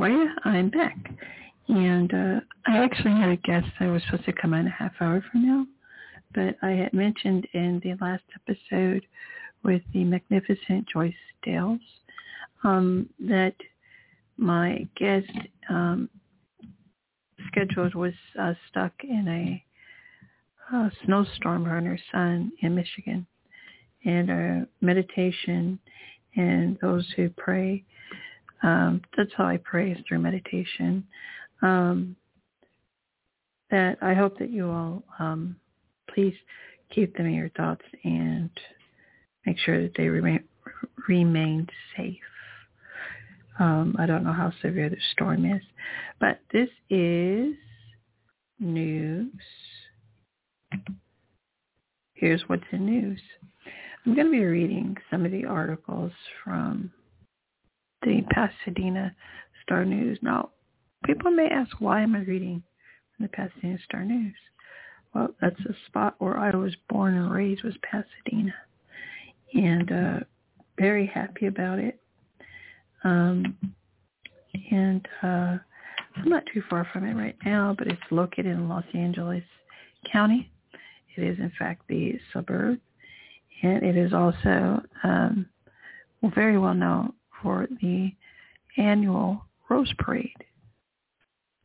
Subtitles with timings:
[0.00, 0.34] How?
[0.44, 0.96] I'm back.
[1.68, 4.92] And uh, I actually had a guest that was supposed to come on a half
[4.98, 5.66] hour from now,
[6.34, 9.04] but I had mentioned in the last episode
[9.62, 11.80] with the magnificent Joyce Dales
[12.64, 13.54] um, that
[14.38, 15.30] my guest
[15.68, 16.08] um,
[17.48, 19.64] scheduled was uh, stuck in a,
[21.04, 23.26] snowstorm and her son in Michigan.
[24.06, 25.78] And our meditation
[26.36, 27.84] and those who pray,
[28.62, 31.06] um, that's how I pray is through meditation.
[31.62, 32.16] Um,
[33.70, 35.56] that I hope that you all um,
[36.12, 36.34] please
[36.94, 38.50] keep them in your thoughts and
[39.46, 40.44] make sure that they remain
[41.08, 42.16] remain safe.
[43.58, 45.62] Um, I don't know how severe the storm is,
[46.18, 47.54] but this is
[48.58, 49.32] news.
[52.14, 53.20] Here's what's in news.
[54.04, 56.90] I'm going to be reading some of the articles from
[58.02, 59.14] the Pasadena
[59.62, 60.18] Star News.
[60.22, 60.50] Now,
[61.04, 62.62] people may ask, why am I reading
[63.16, 64.34] from the Pasadena Star News?
[65.14, 68.54] Well, that's a spot where I was born and raised was Pasadena.
[69.54, 70.20] And uh,
[70.78, 72.00] very happy about it.
[73.02, 73.56] Um,
[74.70, 75.58] and uh,
[76.16, 79.44] I'm not too far from it right now, but it's located in Los Angeles
[80.10, 80.50] County.
[81.16, 82.78] It is, in fact, the suburb.
[83.62, 85.46] And it is also um,
[86.34, 88.12] very well known for the
[88.76, 90.44] annual Rose Parade.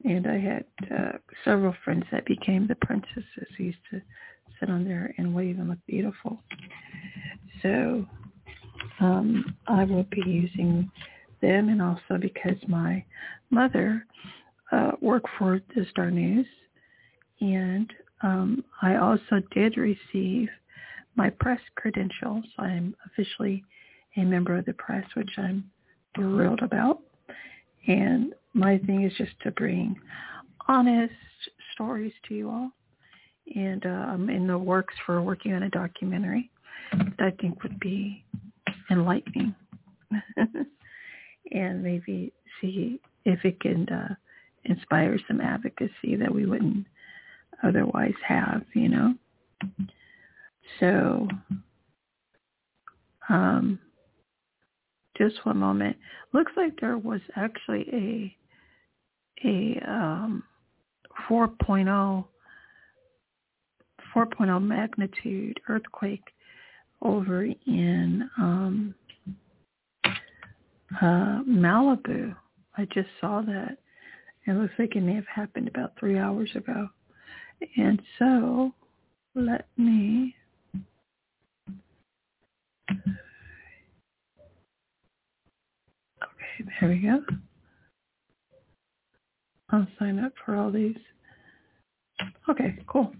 [0.03, 4.01] And I had uh, several friends that became the princesses who used to
[4.59, 6.39] sit on there and wave and look beautiful.
[7.61, 8.05] So
[8.99, 10.91] um, I will be using
[11.41, 13.03] them and also because my
[13.49, 14.05] mother
[14.71, 16.47] uh, worked for the Star News
[17.41, 17.91] and
[18.23, 20.49] um, I also did receive
[21.15, 22.45] my press credentials.
[22.57, 23.63] I'm officially
[24.17, 25.69] a member of the press, which I'm
[26.15, 26.99] thrilled about.
[27.87, 29.95] And my thing is just to bring
[30.67, 31.13] honest
[31.73, 32.71] stories to you all.
[33.55, 36.49] And uh, I'm in the works for working on a documentary
[36.91, 38.23] that I think would be
[38.89, 39.53] enlightening.
[41.51, 44.15] and maybe see if it can uh,
[44.65, 46.85] inspire some advocacy that we wouldn't
[47.63, 49.13] otherwise have, you know.
[50.79, 51.27] So
[53.29, 53.79] um,
[55.17, 55.95] just one moment.
[56.33, 58.35] Looks like there was actually a
[59.43, 60.43] a um,
[61.29, 62.25] 4.0
[64.15, 66.23] 4.0 magnitude earthquake
[67.01, 68.95] over in um,
[70.05, 72.35] uh, Malibu.
[72.77, 73.77] I just saw that.
[74.47, 76.87] It looks like it may have happened about three hours ago.
[77.77, 78.71] And so
[79.33, 80.35] let me
[86.55, 87.23] Okay, there we go.
[89.69, 90.97] I'll sign up for all these.
[92.49, 93.11] Okay, cool.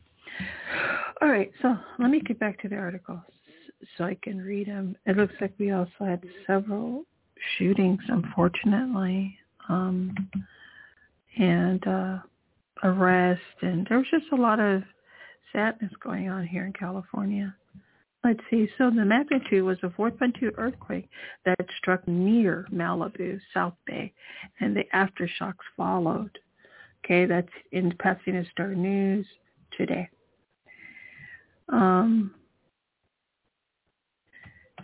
[1.21, 3.21] All right, so let me get back to the articles
[3.97, 4.95] so I can read them.
[5.05, 7.03] It looks like we also had several
[7.57, 9.37] shootings, unfortunately,
[9.69, 10.13] um,
[11.37, 12.17] and uh,
[12.83, 14.83] arrest, and there was just a lot of
[15.51, 17.55] sadness going on here in California.
[18.25, 18.67] Let's see.
[18.79, 21.07] So the magnitude was a 4.2 earthquake
[21.45, 24.11] that struck near Malibu, South Bay,
[24.59, 26.35] and the aftershocks followed.
[27.05, 29.27] Okay, that's in Pasadena Star News
[29.77, 30.09] today.
[31.69, 32.33] Um,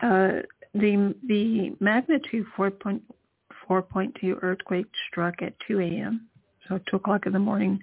[0.04, 0.42] uh,
[0.76, 6.28] the the magnitude 4.4.2 earthquake struck at 2 a.m.
[6.70, 7.82] So 2 o'clock in the morning,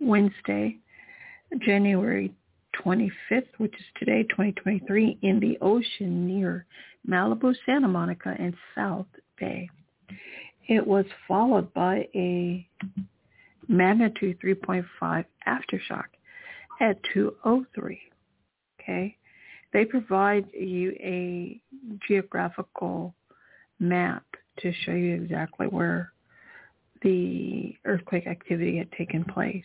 [0.00, 0.78] Wednesday,
[1.60, 2.34] January
[2.84, 6.66] 25th, which is today, 2023, in the ocean near
[7.08, 9.06] Malibu, Santa Monica, and South
[9.38, 9.68] Bay.
[10.66, 12.66] It was followed by a
[13.68, 16.04] magnitude 3.5 aftershock
[16.80, 18.00] at 203.
[18.80, 19.16] Okay.
[19.72, 21.60] They provide you a
[22.06, 23.14] geographical
[23.78, 24.24] map
[24.60, 26.12] to show you exactly where
[27.02, 29.64] the earthquake activity had taken place.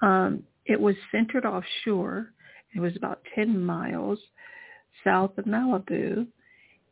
[0.00, 2.32] Um, it was centered offshore.
[2.74, 4.18] It was about 10 miles
[5.04, 6.26] south of Malibu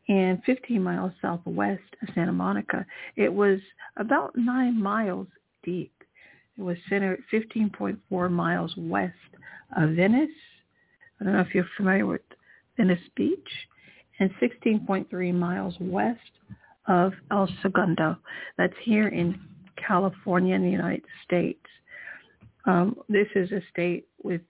[0.08, 2.84] and 15 miles southwest of Santa Monica.
[3.16, 3.60] It was
[3.96, 5.28] about nine miles
[5.62, 5.92] deep.
[6.58, 9.14] It was centered 15.4 miles west
[9.76, 10.28] of Venice.
[11.20, 12.22] I don't know if you're familiar with
[12.76, 13.38] Venice Beach.
[14.18, 16.18] And 16.3 miles west
[16.86, 18.16] of El Segundo.
[18.58, 19.40] That's here in
[19.76, 21.64] California in the United States.
[22.66, 24.40] Um, this is a state with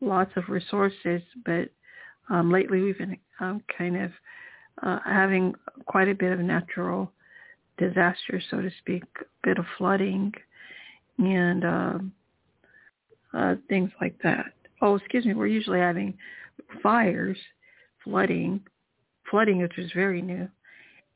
[0.00, 1.68] lots of resources, but
[2.30, 4.10] um, lately we've been um, kind of
[4.82, 5.54] uh, having
[5.86, 7.10] quite a bit of natural
[7.78, 10.32] disaster, so to speak, a bit of flooding
[11.18, 12.12] and um,
[13.34, 14.46] uh, things like that.
[14.82, 16.16] Oh, excuse me, we're usually having
[16.82, 17.38] fires,
[18.04, 18.60] flooding,
[19.30, 20.48] flooding, which is very new,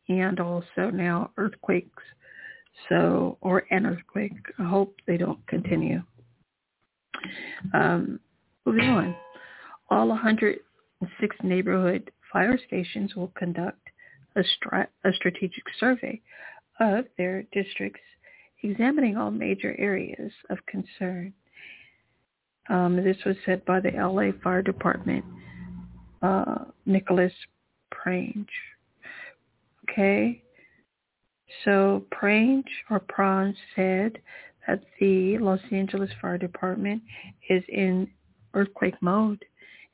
[0.08, 2.02] and also now earthquakes.
[2.88, 4.32] So, or an earthquake.
[4.58, 6.02] I hope they don't continue.
[7.74, 8.20] Um,
[8.64, 9.14] moving on.
[9.90, 13.80] All 106 neighborhood fire stations will conduct
[14.36, 16.20] a, strat- a strategic survey
[16.78, 18.00] of their districts,
[18.62, 21.32] examining all major areas of concern.
[22.68, 25.24] Um, this was said by the LA Fire Department,
[26.22, 27.32] uh, Nicholas
[27.90, 28.48] Prange.
[29.90, 30.42] Okay,
[31.64, 34.18] so Prange or Prange said
[34.66, 37.02] that the Los Angeles Fire Department
[37.48, 38.08] is in
[38.54, 39.44] earthquake mode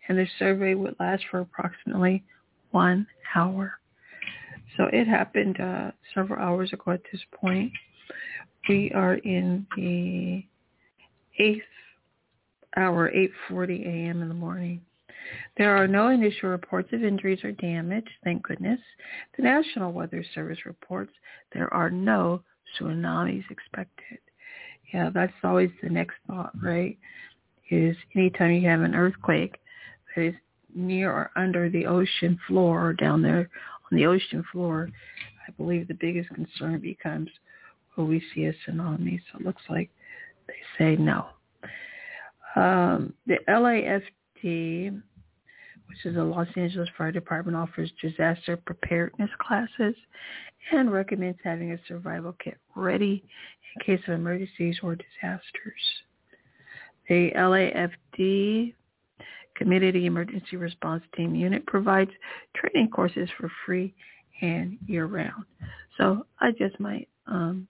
[0.08, 2.24] and the survey would last for approximately
[2.70, 3.78] one hour.
[4.76, 7.72] So it happened uh, several hours ago at this point.
[8.68, 10.44] We are in the
[11.38, 11.62] eighth
[12.76, 13.10] hour,
[13.50, 14.22] 8.40 a.m.
[14.22, 14.80] in the morning.
[15.56, 18.80] There are no initial reports of injuries or damage, thank goodness.
[19.36, 21.12] The National Weather Service reports
[21.52, 22.42] there are no
[22.78, 24.18] tsunamis expected.
[24.92, 26.98] Yeah, that's always the next thought, right?
[27.70, 29.58] Is anytime you have an earthquake,
[30.14, 30.34] that is
[30.74, 33.48] near or under the ocean floor or down there
[33.90, 34.90] on the ocean floor,
[35.48, 37.30] I believe the biggest concern becomes
[37.96, 39.18] will we see a tsunami?
[39.32, 39.90] So it looks like
[40.46, 41.26] they say no.
[42.54, 45.02] Um, the LAFD,
[45.88, 49.94] which is the Los Angeles Fire Department, offers disaster preparedness classes
[50.72, 53.22] and recommends having a survival kit ready
[53.74, 55.80] in case of emergencies or disasters.
[57.08, 58.74] The LAFD
[59.54, 62.10] Community Emergency Response Team Unit provides
[62.54, 63.94] training courses for free
[64.42, 65.44] and year-round.
[65.96, 67.66] So I just might um,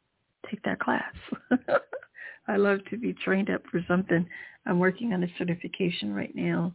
[0.50, 1.12] take that class.
[2.48, 4.26] I love to be trained up for something.
[4.66, 6.72] I'm working on a certification right now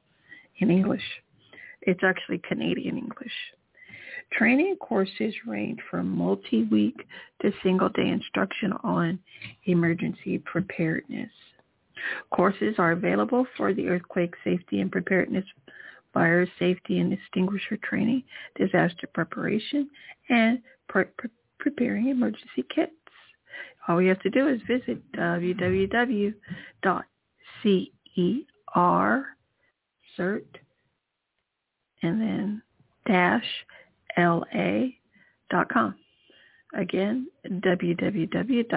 [0.60, 1.04] in English.
[1.82, 3.34] It's actually Canadian English.
[4.32, 7.06] Training courses range from multi-week
[7.42, 9.20] to single-day instruction on
[9.66, 11.32] emergency preparedness.
[12.32, 15.46] Courses are available for the earthquake safety and preparedness,
[16.14, 18.24] fire safety and extinguisher training,
[18.56, 19.90] disaster preparation,
[20.30, 21.30] and pre- pre-
[21.60, 22.92] preparing emergency kits.
[23.88, 26.36] All you have to do is visit www.cercert
[32.02, 32.62] and then
[33.08, 33.46] dash
[34.18, 35.96] la.com.
[36.74, 38.72] Again, www.cert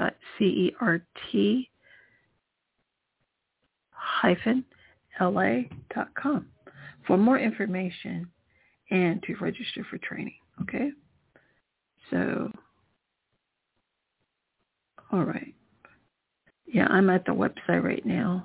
[5.21, 6.47] la.com
[7.07, 8.29] for more information
[8.91, 10.35] and to register for training.
[10.63, 10.91] Okay?
[12.11, 12.51] So,
[15.13, 15.55] all right.
[16.67, 18.45] Yeah, I'm at the website right now.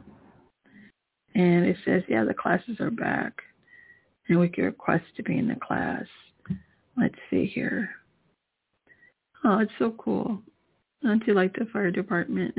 [1.36, 3.42] And it says, yeah, the classes are back.
[4.30, 6.06] And we can request to be in the class.
[6.98, 7.90] Let's see here.
[9.44, 10.40] Oh, it's so cool.
[11.04, 12.54] Don't you like the fire department?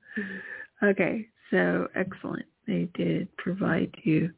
[0.82, 2.46] okay, so excellent.
[2.66, 4.30] They did provide you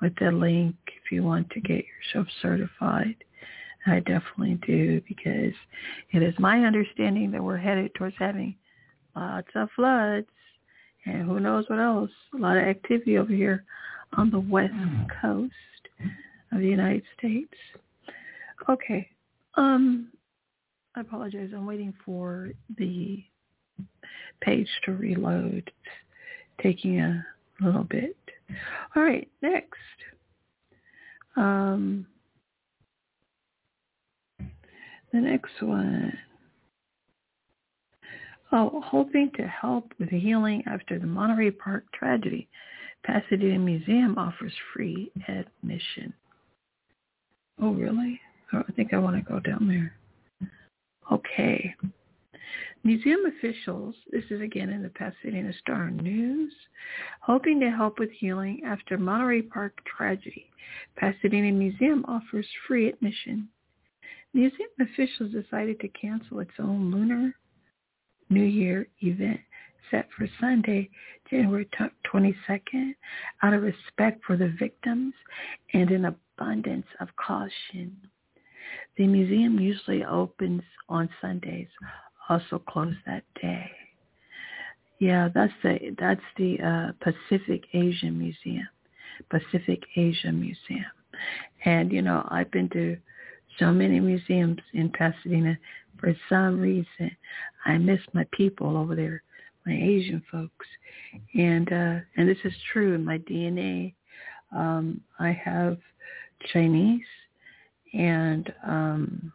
[0.00, 3.16] with the link if you want to get yourself certified.
[3.86, 5.54] I definitely do because
[6.12, 8.56] it is my understanding that we're headed towards having
[9.14, 10.26] lots of floods
[11.04, 12.10] and who knows what else.
[12.34, 13.64] A lot of activity over here
[14.14, 14.72] on the west
[15.20, 15.52] coast
[16.52, 17.54] of the United States.
[18.68, 19.08] Okay.
[19.56, 20.08] Um
[20.96, 21.50] I apologize.
[21.54, 22.48] I'm waiting for
[22.78, 23.22] the
[24.40, 25.70] page to reload
[26.62, 27.24] taking a
[27.60, 28.16] little bit.
[28.94, 29.76] All right, next.
[31.36, 32.06] Um,
[35.12, 36.16] the next one.
[38.52, 42.48] Oh, hoping to help with healing after the Monterey Park tragedy.
[43.06, 46.12] Pasadena Museum offers free admission.
[47.62, 48.20] Oh, really?
[48.52, 49.94] Oh, I think I want to go down there.
[51.12, 51.74] Okay.
[52.82, 56.52] Museum officials, this is again in the Pasadena Star News,
[57.20, 60.50] hoping to help with healing after Monterey Park tragedy.
[60.96, 63.48] Pasadena Museum offers free admission.
[64.34, 67.32] Museum officials decided to cancel its own Lunar
[68.30, 69.40] New Year event
[69.90, 70.90] set for Sunday,
[71.30, 71.68] January
[72.12, 72.94] 22nd,
[73.42, 75.14] out of respect for the victims
[75.72, 77.96] and an abundance of caution.
[78.96, 81.68] The museum usually opens on Sundays,
[82.28, 83.70] also closed that day.
[84.98, 88.66] Yeah, that's the that's the uh, Pacific Asian Museum,
[89.28, 90.86] Pacific Asia Museum,
[91.66, 92.96] and you know I've been to
[93.58, 95.58] so many museums in Pasadena.
[95.98, 97.10] For some reason,
[97.64, 99.22] I miss my people over there,
[99.66, 100.66] my Asian folks,
[101.34, 103.94] and uh, and this is true in my DNA.
[104.56, 105.78] Um, I have
[106.52, 107.04] Chinese
[107.92, 109.32] and um,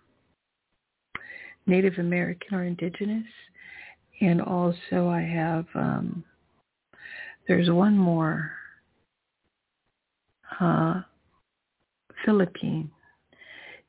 [1.67, 3.27] Native American or Indigenous,
[4.21, 6.23] and also I have um,
[7.47, 8.51] there's one more
[10.59, 11.01] uh,
[12.25, 12.89] Philippine.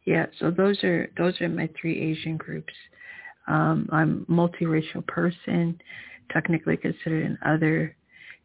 [0.04, 2.72] Yeah, so those are those are my three Asian groups.
[3.46, 5.80] Um, I'm multiracial person,
[6.32, 7.96] technically considered an other,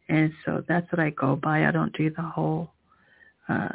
[0.08, 1.66] and so that's what I go by.
[1.66, 2.72] I don't do the whole
[3.48, 3.68] uh,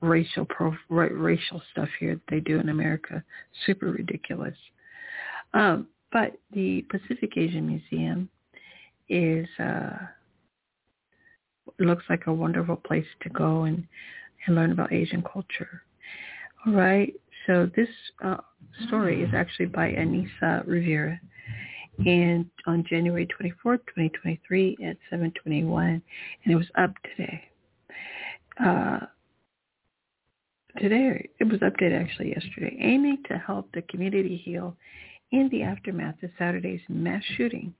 [0.00, 3.22] racial pro, racial stuff here that they do in America.
[3.66, 4.56] Super ridiculous.
[5.54, 8.28] Um, but the Pacific Asian Museum
[9.08, 9.96] is uh,
[11.78, 13.86] looks like a wonderful place to go and,
[14.46, 15.82] and learn about Asian culture.
[16.66, 17.12] All right.
[17.46, 17.88] So this
[18.24, 18.36] uh,
[18.86, 21.20] story is actually by Anissa Rivera.
[21.98, 26.02] And on January 24th, 2023 at 721,
[26.44, 27.44] and it was up today.
[28.64, 29.00] Uh,
[30.78, 34.76] today, it was updated actually yesterday, aiming to help the community heal
[35.32, 37.74] in the aftermath of Saturday's mass shooting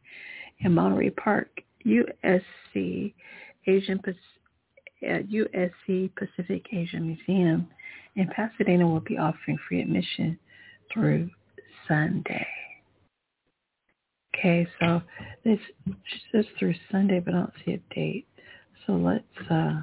[0.61, 1.49] in Monterey Park,
[1.87, 3.15] USC
[3.67, 4.01] Asian
[5.03, 7.69] at USC uh, Pacific Asia Museum
[8.17, 10.39] in Pasadena will be offering free admission
[10.93, 11.31] through
[11.89, 12.47] Sunday.
[14.35, 15.03] Okay, so
[15.45, 15.59] this
[16.33, 18.27] says through Sunday, but I don't see a date.
[18.87, 19.83] So let's uh,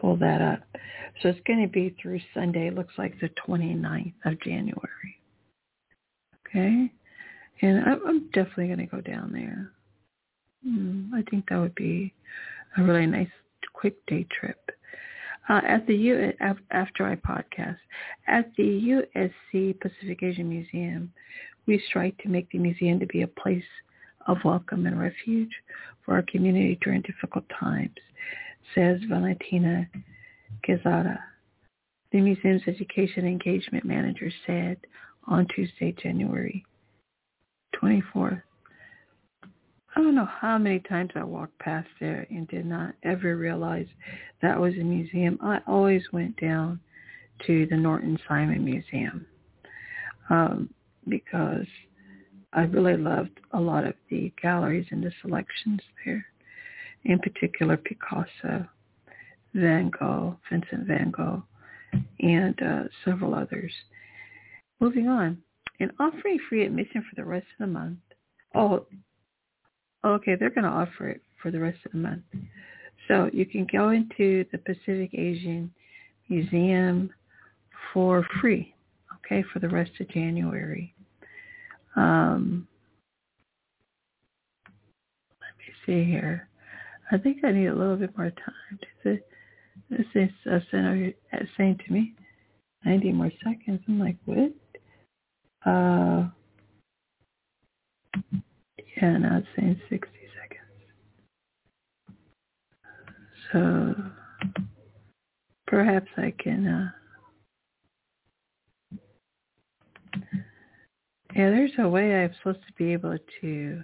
[0.00, 0.60] pull that up.
[1.22, 2.68] So it's going to be through Sunday.
[2.68, 5.20] It looks like the 29th of January.
[6.46, 6.90] Okay.
[7.60, 9.70] And I'm definitely going to go down there.
[10.66, 12.12] Mm, I think that would be
[12.76, 13.30] a really nice
[13.72, 14.58] quick day trip.
[15.48, 16.32] Uh, at the U
[16.70, 17.78] after I podcast
[18.28, 21.12] at the USC Pacific Asian Museum,
[21.66, 23.64] we strive to make the museum to be a place
[24.26, 25.50] of welcome and refuge
[26.04, 27.96] for our community during difficult times,
[28.74, 29.88] says Valentina
[30.66, 31.18] Quezada.
[32.12, 34.78] The museum's education engagement manager said
[35.26, 36.64] on Tuesday, January
[37.82, 38.42] 24th.
[39.94, 43.86] I don't know how many times I walked past there and did not ever realize
[44.40, 45.38] that was a museum.
[45.42, 46.80] I always went down
[47.46, 49.26] to the Norton Simon Museum
[50.30, 50.70] um,
[51.08, 51.66] because
[52.54, 56.24] I really loved a lot of the galleries and the selections there.
[57.04, 58.66] In particular, Picasso,
[59.54, 61.42] Van Gogh, Vincent Van Gogh,
[62.20, 63.72] and uh, several others.
[64.80, 65.38] Moving on.
[65.80, 67.98] And offering free admission for the rest of the month.
[68.54, 68.86] Oh,
[70.04, 72.22] okay, they're going to offer it for the rest of the month.
[73.08, 75.72] So you can go into the Pacific Asian
[76.28, 77.10] Museum
[77.92, 78.74] for free,
[79.16, 80.94] okay, for the rest of January.
[81.96, 82.66] Um,
[85.40, 86.48] let me see here.
[87.10, 88.78] I think I need a little bit more time.
[89.90, 92.14] This is uh, saying to me
[92.84, 93.80] 90 more seconds.
[93.88, 94.52] I'm like, what?
[95.66, 96.28] Uh,
[99.04, 100.08] it's saying 60
[100.40, 100.62] seconds.
[103.52, 103.94] So
[105.66, 106.90] perhaps I can, uh,
[111.34, 113.82] yeah, there's a way I'm supposed to be able to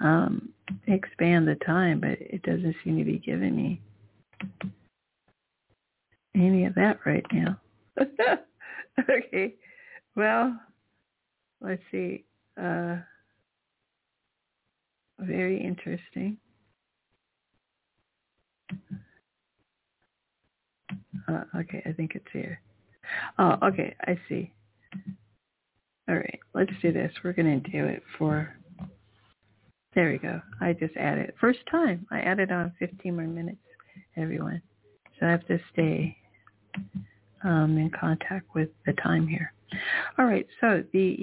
[0.00, 0.50] um,
[0.86, 3.80] expand the time, but it doesn't seem to be giving me
[6.34, 7.58] any of that right now.
[9.08, 9.54] okay.
[10.14, 10.58] Well,
[11.60, 12.24] let's see,
[12.60, 12.96] uh,
[15.18, 16.38] very interesting.
[21.28, 22.60] Uh, okay, I think it's here.
[23.38, 24.52] Oh, okay, I see.
[26.08, 27.12] All right, let's do this.
[27.22, 28.54] We're going to do it for,
[29.94, 30.40] there we go.
[30.60, 33.58] I just added, first time, I added on 15 more minutes,
[34.16, 34.62] everyone.
[35.18, 36.16] So I have to stay
[37.44, 39.52] um, in contact with the time here.
[40.18, 41.16] All right, so the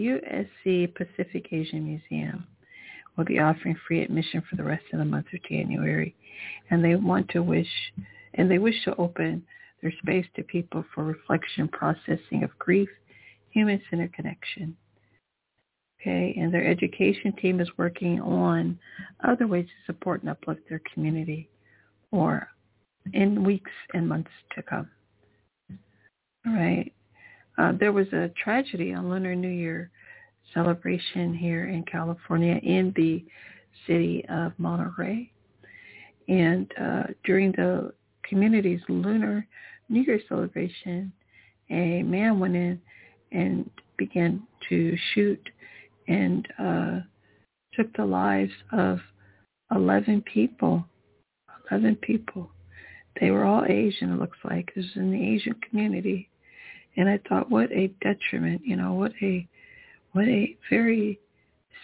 [0.67, 2.45] USC Pacific Asian Museum
[3.15, 6.15] will be offering free admission for the rest of the month of January,
[6.69, 7.69] and they want to wish
[8.34, 9.43] and they wish to open
[9.81, 12.89] their space to people for reflection, processing of grief,
[13.51, 14.75] human-centered connection.
[16.01, 18.77] Okay, and their education team is working on
[19.24, 21.50] other ways to support and uplift their community
[22.12, 22.48] or
[23.13, 24.89] in weeks and months to come.
[26.45, 26.91] All right.
[27.57, 29.89] Uh, there was a tragedy on Lunar New Year
[30.55, 33.24] celebration here in California in the
[33.85, 35.31] city of Monterey.
[36.27, 37.93] And uh, during the
[38.27, 39.45] community's Lunar
[39.89, 41.12] New Year celebration,
[41.69, 42.81] a man went in
[43.31, 45.50] and began to shoot
[46.07, 47.00] and uh,
[47.74, 49.00] took the lives of
[49.75, 50.83] 11 people.
[51.71, 52.50] 11 people.
[53.19, 54.71] They were all Asian, it looks like.
[54.75, 56.29] This was in the Asian community.
[56.97, 59.47] And I thought, what a detriment, you know, what a,
[60.15, 61.19] what a very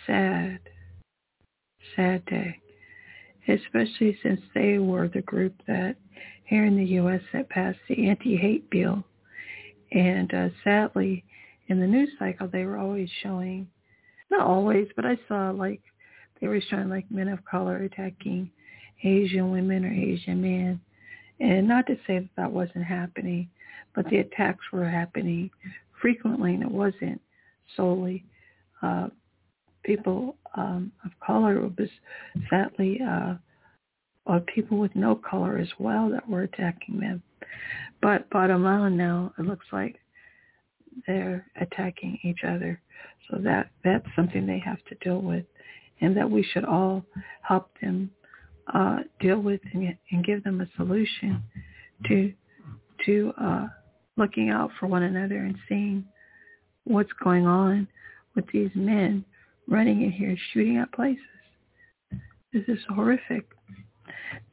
[0.07, 0.59] sad,
[1.97, 2.57] sad day.
[3.45, 5.97] Especially since they were the group that
[6.45, 7.19] here in the U.S.
[7.33, 9.03] that passed the anti-hate bill.
[9.91, 11.25] And uh, sadly,
[11.67, 13.67] in the news cycle, they were always showing,
[14.29, 15.81] not always, but I saw like,
[16.39, 18.49] they were showing like men of color attacking
[19.03, 20.79] Asian women or Asian men.
[21.41, 23.49] And not to say that that wasn't happening,
[23.93, 25.49] but the attacks were happening
[26.01, 27.19] frequently, and it wasn't
[27.75, 28.25] solely
[28.81, 29.07] uh,
[29.83, 31.57] people um, of color.
[31.57, 31.89] It was
[32.49, 33.35] sadly uh,
[34.27, 37.21] uh, people with no color as well that were attacking them.
[38.01, 39.97] But bottom line now, it looks like
[41.07, 42.81] they're attacking each other.
[43.29, 45.45] So that that's something they have to deal with,
[46.01, 47.03] and that we should all
[47.41, 48.11] help them
[48.73, 51.43] uh, deal with and, and give them a solution
[52.07, 52.33] to
[53.05, 53.67] to uh,
[54.17, 56.05] looking out for one another and seeing
[56.83, 57.87] what's going on
[58.35, 59.25] with these men
[59.67, 61.21] running in here shooting at places.
[62.53, 63.47] This is horrific.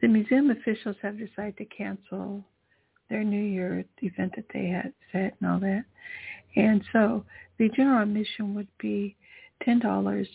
[0.00, 2.44] The museum officials have decided to cancel
[3.10, 5.84] their New Year event that they had set and all that.
[6.56, 7.24] And so
[7.58, 9.16] the general admission would be
[9.64, 10.28] ten dollars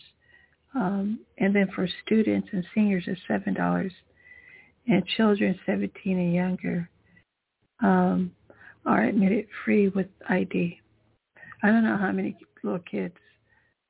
[0.74, 3.92] um, and then for students and seniors, it's seven dollars,
[4.86, 6.90] and children 17 and younger
[7.82, 8.32] um,
[8.84, 10.80] are admitted free with ID.
[11.64, 13.16] I don't know how many little kids.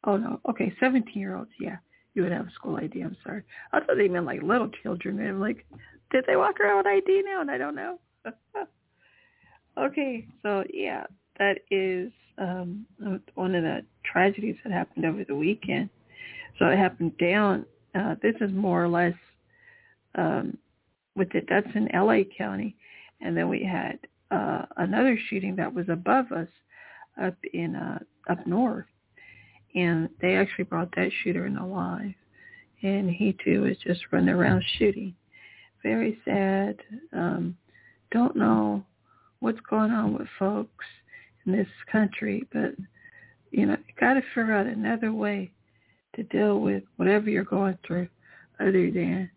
[0.05, 1.51] Oh no, okay, 17 year olds.
[1.59, 1.79] Yeah,
[2.15, 3.01] you would have school ID.
[3.01, 3.43] I'm sorry.
[3.73, 5.19] I thought they meant like little children.
[5.19, 5.67] I'm like,
[6.13, 7.41] did they walk around with ID now?
[7.41, 7.99] And I don't know.
[9.79, 11.03] okay, so yeah,
[11.41, 12.87] that is um,
[13.35, 15.91] one of the tragedies that happened over the weekend.
[16.61, 17.67] So it happened down.
[17.93, 19.15] Uh, this is more or less
[20.15, 20.57] um,
[21.17, 21.47] with it.
[21.49, 22.25] That's in L.A.
[22.39, 22.77] County,
[23.21, 23.99] and then we had
[24.31, 26.47] uh, another shooting that was above us
[27.21, 27.99] up in uh,
[28.29, 28.87] up north,
[29.75, 32.15] and they actually brought that shooter in alive,
[32.83, 35.15] and he too was just running around shooting.
[35.83, 36.77] Very sad.
[37.13, 37.57] Um,
[38.11, 38.85] don't know
[39.41, 40.85] what's going on with folks
[41.45, 42.75] in this country, but
[43.51, 45.51] you know, you got to figure out another way
[46.17, 48.09] to deal with whatever you're going through
[48.61, 49.31] other than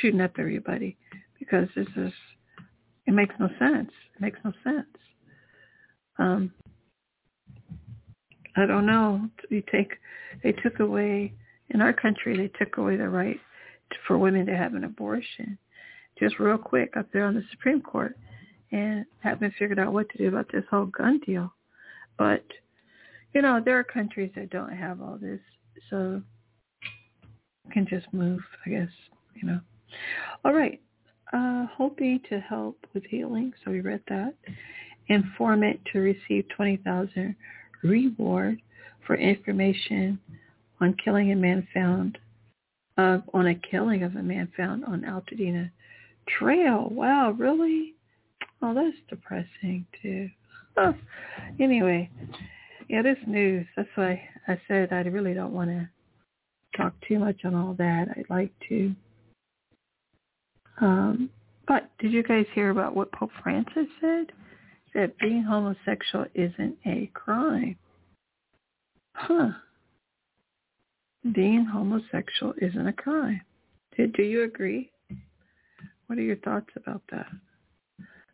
[0.00, 0.96] shooting up everybody
[1.38, 2.12] because this is
[3.06, 3.90] it makes no sense.
[4.14, 4.86] It makes no sense.
[6.18, 6.52] Um,
[8.56, 9.28] I don't know.
[9.50, 9.92] You take
[10.42, 11.32] they took away
[11.70, 13.40] in our country they took away the right
[14.06, 15.58] for women to have an abortion
[16.18, 18.16] just real quick up there on the Supreme Court
[18.72, 21.52] and haven't figured out what to do about this whole gun deal.
[22.18, 22.44] But
[23.34, 25.40] you know, there are countries that don't have all this
[25.90, 26.22] so
[27.72, 28.88] can just move, I guess,
[29.34, 29.60] you know.
[30.44, 30.80] All right.
[31.32, 34.34] Uh, hoping to help with healing, so we read that.
[35.08, 37.34] Informant to receive 20000
[37.88, 38.60] reward
[39.06, 40.18] for information
[40.80, 42.18] on killing a man found,
[42.98, 45.70] uh, on a killing of a man found on Altadena
[46.38, 46.88] Trail.
[46.90, 47.94] Wow, really?
[48.62, 50.28] Oh, that's depressing too.
[51.60, 52.10] Anyway,
[52.88, 53.66] yeah, this news.
[53.76, 55.88] That's why I said I really don't want to
[56.76, 58.08] talk too much on all that.
[58.16, 58.94] I'd like to.
[60.80, 61.30] Um,
[61.66, 64.32] but did you guys hear about what Pope Francis said?
[64.96, 67.76] That being homosexual isn't a crime.
[69.14, 69.50] Huh.
[71.34, 73.42] Being homosexual isn't a crime.
[73.94, 74.90] Do, do you agree?
[76.06, 77.26] What are your thoughts about that?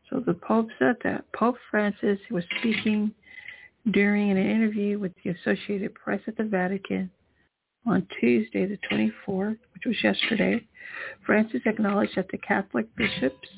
[0.09, 1.25] So the Pope said that.
[1.33, 3.12] Pope Francis was speaking
[3.90, 7.11] during an interview with the Associated Press at the Vatican
[7.87, 10.64] on Tuesday, the 24th, which was yesterday,
[11.27, 13.48] Francis acknowledged that the Catholic bishops,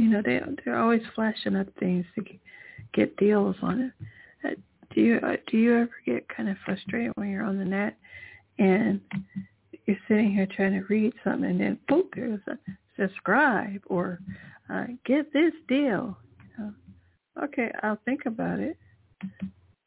[0.00, 2.24] you know, they they're always flashing up things to
[2.94, 4.06] get deals on it.
[4.44, 4.54] Uh,
[4.94, 7.96] do you uh, do you ever get kind of frustrated when you're on the net
[8.58, 9.00] and
[9.86, 12.58] you're sitting here trying to read something and then boop, there's a
[12.98, 14.20] subscribe or
[14.72, 16.16] uh, get this deal.
[16.58, 16.72] You know,
[17.44, 18.76] okay, I'll think about it.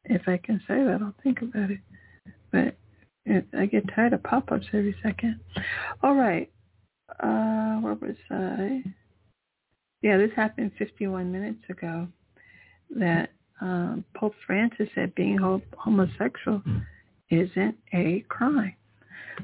[0.04, 1.80] If I can say that, I'll think about it.
[2.52, 2.76] But
[3.58, 5.40] I get tired of pop-ups every second.
[6.02, 6.50] All right.
[7.20, 8.82] Uh, where was I?
[10.04, 12.06] Yeah, this happened 51 minutes ago.
[12.90, 13.30] That
[13.62, 15.38] um, Pope Francis said being
[15.78, 16.62] homosexual
[17.30, 18.76] isn't a crime.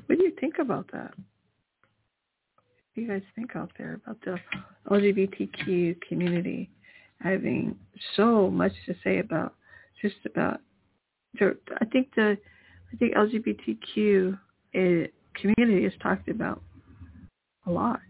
[0.05, 1.15] What do you think about that?
[1.15, 4.39] What do you guys think out there about the
[4.91, 6.69] LGBTQ community
[7.23, 7.75] having
[8.15, 9.55] so much to say about
[10.03, 10.61] just about
[11.41, 12.37] I think the
[12.93, 14.39] I think LGBTQ
[14.75, 16.63] eh, community is talked about
[17.67, 18.01] a lot,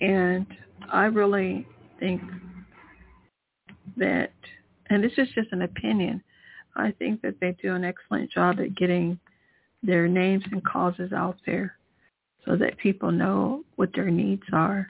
[0.00, 0.46] and
[0.90, 1.66] I really
[1.98, 2.22] think
[3.96, 4.32] that,
[4.88, 6.22] and this is just an opinion,
[6.76, 9.18] I think that they do an excellent job at getting
[9.82, 11.76] their names and causes out there
[12.46, 14.88] so that people know what their needs are.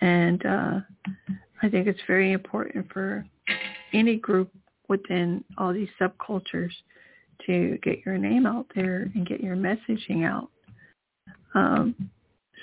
[0.00, 0.80] And uh,
[1.62, 3.24] I think it's very important for
[3.92, 4.50] any group
[4.88, 6.72] within all these subcultures
[7.46, 10.50] to get your name out there and get your messaging out
[11.54, 11.94] um,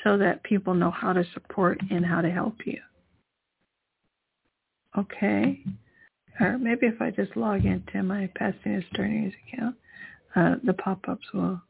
[0.04, 2.80] so that people know how to support and how to help you.
[4.98, 5.62] Okay.
[6.40, 9.76] Or maybe if I just log into my Pasadena Star account,
[10.36, 11.62] uh, the pop-ups will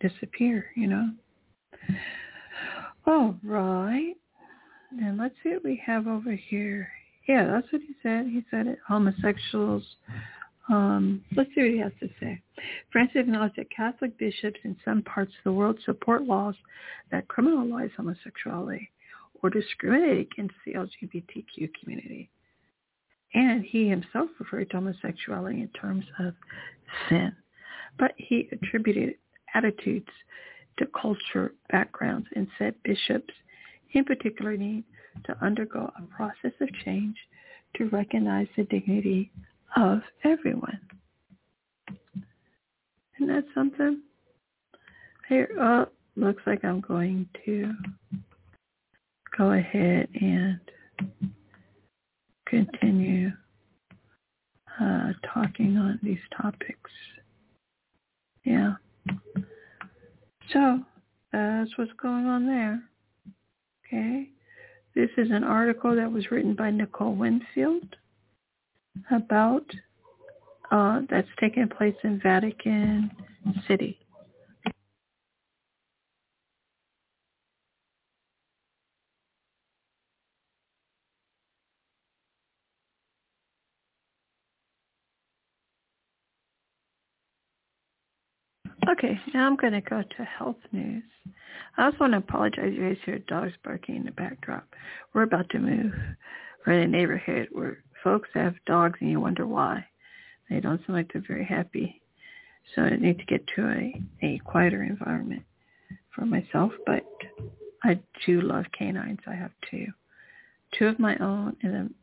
[0.00, 1.10] disappear, you know.
[3.06, 4.14] All right.
[5.00, 6.88] And let's see what we have over here.
[7.28, 8.26] Yeah, that's what he said.
[8.26, 9.84] He said it, homosexuals.
[10.68, 12.40] Um, let's see what he has to say.
[12.92, 16.54] Francis acknowledged that Catholic bishops in some parts of the world support laws
[17.10, 18.90] that criminalize homosexuality
[19.42, 22.30] or discriminate against the LGBTQ community.
[23.34, 26.34] And he himself referred to homosexuality in terms of
[27.08, 27.34] sin.
[27.98, 29.14] But he attributed
[29.54, 30.08] attitudes
[30.78, 33.34] to culture backgrounds and said bishops
[33.92, 34.84] in particular need
[35.24, 37.16] to undergo a process of change
[37.76, 39.30] to recognize the dignity
[39.76, 40.80] of everyone.
[43.16, 44.02] Isn't that something?
[45.28, 47.72] Here, oh, looks like I'm going to
[49.36, 50.60] go ahead and
[52.46, 53.30] continue
[54.80, 56.90] uh, talking on these topics.
[58.44, 58.74] Yeah.
[60.52, 60.80] So
[61.32, 62.82] that's what's going on there.
[63.86, 64.28] Okay.
[64.94, 67.96] This is an article that was written by Nicole Winfield
[69.10, 69.64] about
[70.70, 73.10] uh, that's taking place in Vatican
[73.68, 73.98] City.
[88.88, 91.04] Okay, now I'm going to go to health news.
[91.76, 92.72] I also want to apologize.
[92.74, 94.66] You guys hear dogs barking in the backdrop.
[95.14, 95.92] We're about to move.
[96.66, 99.84] We're in a neighborhood where folks have dogs and you wonder why.
[100.50, 102.00] They don't seem like they're very happy.
[102.74, 105.42] So I need to get to a, a quieter environment
[106.14, 106.72] for myself.
[106.86, 107.04] But
[107.82, 109.20] I do love canines.
[109.26, 109.86] I have two.
[110.78, 111.94] Two of my own and then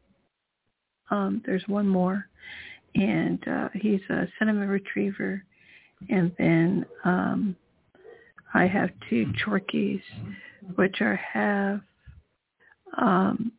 [1.11, 2.27] um, there's one more.
[2.95, 5.43] And uh, he's a cinnamon retriever
[6.07, 7.55] and then um,
[8.53, 10.01] I have two Chorkies,
[10.75, 11.81] which are half
[12.97, 13.51] um,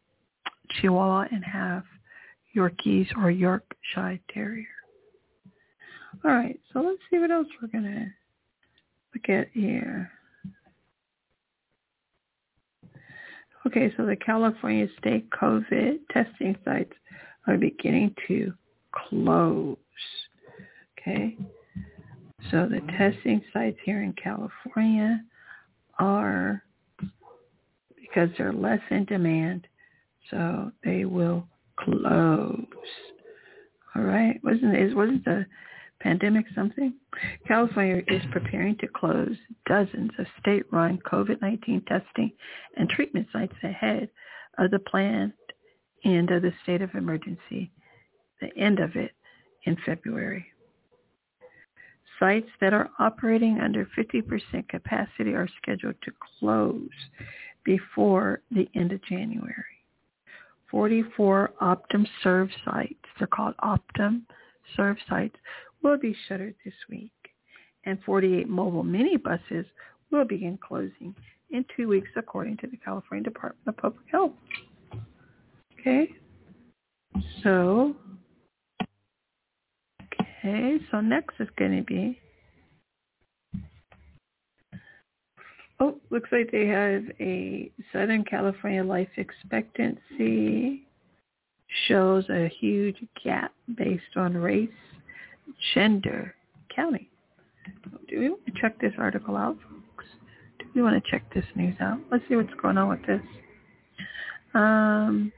[0.71, 1.85] Chihuahua and half
[2.57, 4.67] Yorkies or Yorkshire Terrier.
[6.25, 8.07] All right, so let's see what else we're going to
[9.15, 10.11] look at here.
[13.67, 16.93] Okay, so the California state COVID testing sites
[17.47, 18.53] are beginning to
[18.93, 19.77] close.
[20.99, 21.37] Okay,
[22.51, 25.23] so the testing sites here in California
[25.99, 26.63] are,
[28.01, 29.67] because they're less in demand,
[30.31, 31.47] so they will
[31.85, 32.67] close.
[33.95, 34.97] All right, wasn't it?
[34.97, 35.47] Wasn't the
[36.01, 36.95] pandemic something?
[37.47, 42.33] California is preparing to close dozens of state-run COVID-19 testing
[42.77, 44.09] and treatment sites ahead
[44.59, 45.33] of the planned
[46.05, 47.71] end of the state of emergency,
[48.41, 49.13] the end of it
[49.65, 50.47] in February.
[52.19, 56.89] Sites that are operating under 50% capacity are scheduled to close
[57.65, 59.80] before the end of January.
[60.71, 64.23] 44 Optum serve sites, they're called Optum
[64.77, 65.37] serve sites,
[65.83, 67.13] will be shuttered this week,
[67.85, 69.65] and 48 mobile minibuses
[70.11, 71.15] will begin closing
[71.51, 74.33] in two weeks, according to the California Department of Public Health.
[75.81, 76.09] Okay,
[77.43, 77.97] so
[80.05, 82.21] okay, so next is going to be
[85.81, 90.87] oh, looks like they have a Southern California life expectancy
[91.89, 94.69] shows a huge gap based on race,
[95.75, 96.35] gender,
[96.75, 97.09] county.
[98.09, 100.05] Do we want to check this article out, folks?
[100.59, 101.99] Do we want to check this news out?
[102.11, 103.21] Let's see what's going on with this.
[104.55, 105.33] Um,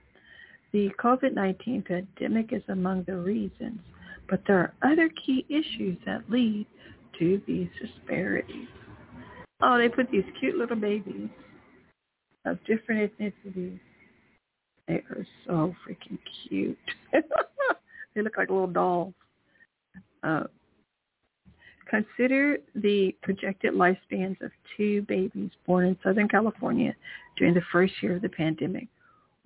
[0.72, 3.80] the COVID-19 pandemic is among the reasons,
[4.28, 6.66] but there are other key issues that lead
[7.18, 8.68] to these disparities.
[9.62, 11.28] Oh, they put these cute little babies
[12.44, 13.78] of different ethnicities.
[14.88, 16.76] They are so freaking cute.
[17.12, 19.14] they look like little dolls.
[20.24, 20.44] Uh,
[21.88, 26.94] consider the projected lifespans of two babies born in Southern California
[27.36, 28.88] during the first year of the pandemic.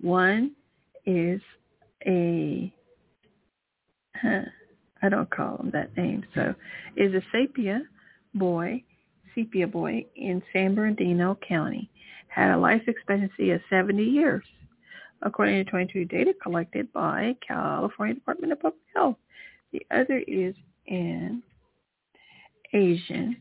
[0.01, 0.53] One
[1.05, 1.41] is
[2.07, 2.73] a
[4.15, 4.41] huh,
[5.01, 6.23] I don't call him that name.
[6.33, 6.55] So
[6.95, 7.81] is a sepia
[8.33, 8.83] boy,
[9.37, 11.89] sepia boy in San Bernardino County
[12.27, 14.43] had a life expectancy of 70 years,
[15.21, 19.15] according to 22 data collected by California Department of Public Health.
[19.71, 20.55] The other is
[20.87, 21.43] an
[22.73, 23.37] Asian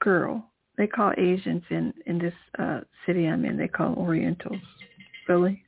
[0.00, 0.44] girl.
[0.76, 3.56] They call Asians in in this uh, city I'm in.
[3.56, 4.60] They call Orientals.
[5.28, 5.62] Really,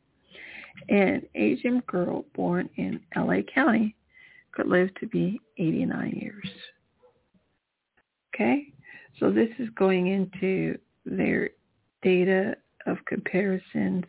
[0.89, 3.43] an Asian girl born in L.A.
[3.43, 3.95] County
[4.53, 6.49] could live to be 89 years.
[8.35, 8.72] Okay,
[9.19, 11.51] so this is going into their
[12.03, 14.05] data of comparisons.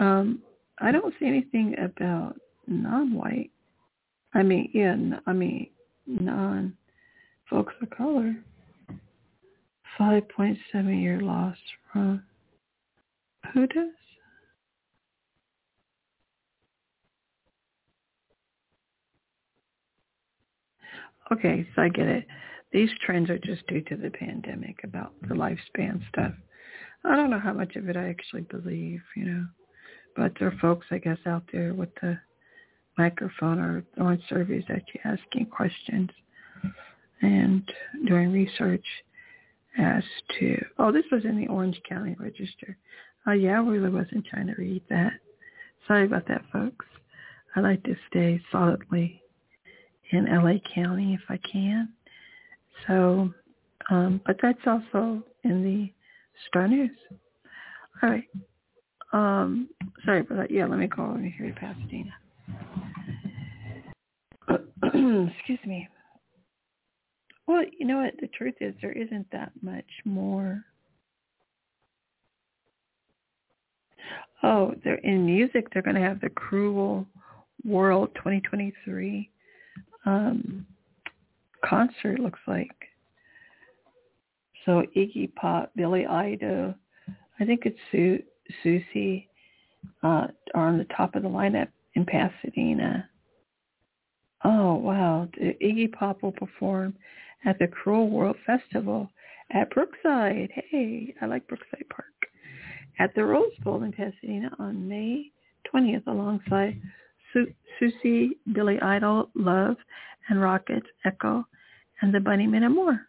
[0.00, 0.42] Um,
[0.78, 3.50] I don't see anything about non-white.
[4.34, 5.68] I mean, yeah, I mean
[6.06, 6.76] non
[7.48, 8.34] folks of color.
[9.98, 10.58] 5.7
[11.00, 11.56] year loss
[11.92, 12.22] from
[13.52, 13.86] who does?
[21.32, 22.26] Okay, so I get it.
[22.74, 26.32] These trends are just due to the pandemic about the lifespan stuff.
[27.04, 29.46] I don't know how much of it I actually believe, you know.
[30.16, 32.18] But there are folks, I guess, out there with the
[32.98, 36.10] microphone or throwing surveys at you, asking questions
[37.22, 37.62] and
[38.08, 38.84] doing research
[39.78, 40.02] as
[40.40, 42.76] to, oh, this was in the Orange County Register.
[43.28, 45.12] Oh, yeah, I really wasn't trying to read that.
[45.86, 46.86] Sorry about that, folks.
[47.54, 49.22] I like to stay solidly
[50.10, 51.93] in LA County if I can.
[52.86, 53.30] So,
[53.90, 55.92] um, but that's also in the
[56.48, 56.90] Star News.
[58.02, 58.24] All right.
[59.12, 59.68] Um,
[60.04, 60.50] sorry about that.
[60.50, 62.12] Yeah, let me go over here to Pasadena.
[65.38, 65.88] Excuse me.
[67.46, 68.14] Well, you know what?
[68.20, 70.64] The truth is there isn't that much more.
[74.42, 75.68] Oh, they're in music.
[75.72, 77.06] They're going to have the Cruel
[77.64, 79.30] World 2023
[80.06, 80.66] um,
[81.68, 82.18] concert.
[82.20, 82.70] Looks like.
[84.64, 86.74] So Iggy Pop, Billy Idol,
[87.38, 88.22] I think it's Su-
[88.64, 89.26] Siouxsie,
[90.02, 93.08] uh, are on the top of the lineup in Pasadena.
[94.44, 95.28] Oh wow!
[95.40, 96.94] Iggy Pop will perform
[97.44, 99.10] at the Cruel World Festival
[99.50, 100.50] at Brookside.
[100.70, 102.06] Hey, I like Brookside Park.
[102.98, 105.32] At the Rose Bowl in Pasadena on May
[105.72, 106.80] 20th alongside
[107.34, 109.76] Su- Siouxsie, Billy Idol, Love,
[110.30, 111.46] and Rockets, Echo,
[112.00, 113.00] and the Bunnymen and more.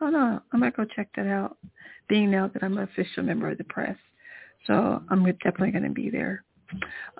[0.00, 1.56] Oh no, I might go check that out,
[2.08, 3.96] being now that I'm an official member of the press.
[4.66, 6.44] So I'm definitely going to be there.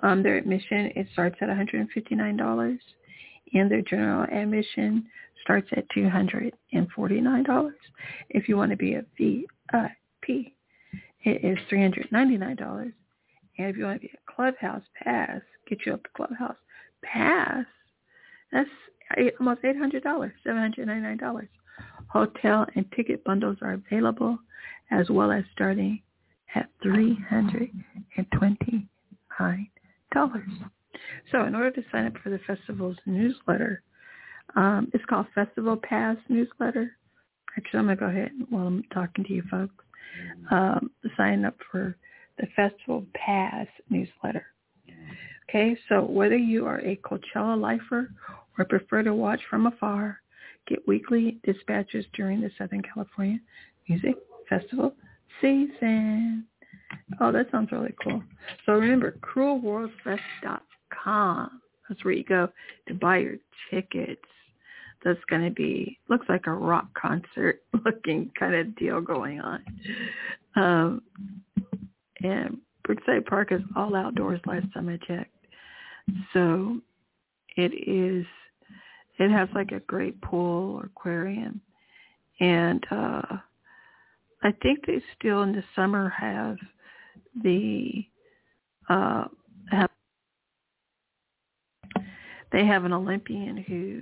[0.03, 2.79] Um, their admission, it starts at $159
[3.53, 5.07] and their general admission
[5.41, 7.71] starts at $249.
[8.29, 10.53] If you want to be a VIP,
[11.23, 12.93] it is $399.
[13.59, 16.55] And if you want to be a clubhouse pass, get you a clubhouse
[17.03, 17.65] pass,
[18.53, 18.69] that's
[19.39, 20.01] almost $800,
[20.47, 21.47] $799.
[22.07, 24.39] Hotel and ticket bundles are available
[24.91, 26.01] as well as starting
[26.55, 27.69] at $329.
[31.31, 33.83] So in order to sign up for the festival's newsletter,
[34.55, 36.91] um, it's called Festival Pass Newsletter.
[37.57, 39.83] Actually, I'm to go ahead while I'm talking to you folks.
[40.49, 41.95] Um, sign up for
[42.39, 44.45] the Festival Pass newsletter.
[45.49, 48.11] Okay, so whether you are a Coachella lifer
[48.57, 50.21] or prefer to watch from afar,
[50.67, 53.39] get weekly dispatches during the Southern California
[53.87, 54.15] Music
[54.47, 54.93] Festival
[55.41, 56.45] season.
[57.19, 58.21] Oh, that sounds really cool.
[58.65, 61.61] So remember, cruelworldfest.com.
[61.87, 62.49] That's where you go
[62.87, 63.37] to buy your
[63.71, 64.21] tickets.
[65.03, 69.63] That's going to be, looks like a rock concert looking kind of deal going on.
[70.55, 71.01] Um,
[72.23, 75.35] and Brookside Park is all outdoors last time I checked.
[76.33, 76.79] So
[77.55, 78.25] it is
[79.19, 81.61] it has like a great pool or aquarium,
[82.39, 83.37] and uh,
[84.43, 86.57] I think they still in the summer have
[87.43, 88.05] the
[88.89, 89.25] uh,
[89.69, 89.89] have
[92.51, 94.01] they have an Olympian who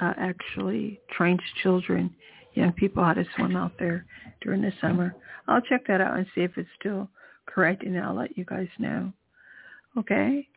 [0.00, 2.14] uh, actually trains children,
[2.54, 4.06] young people how to swim out there
[4.40, 5.14] during the summer.
[5.48, 7.08] I'll check that out and see if it's still
[7.46, 9.12] correct, and I'll let you guys know.
[9.96, 10.48] Okay,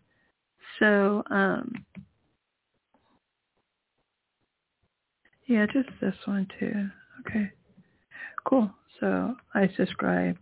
[0.80, 1.86] so um,
[5.46, 6.90] yeah, just this one too.
[7.22, 7.52] Okay,
[8.46, 8.72] cool.
[9.00, 10.38] So I subscribe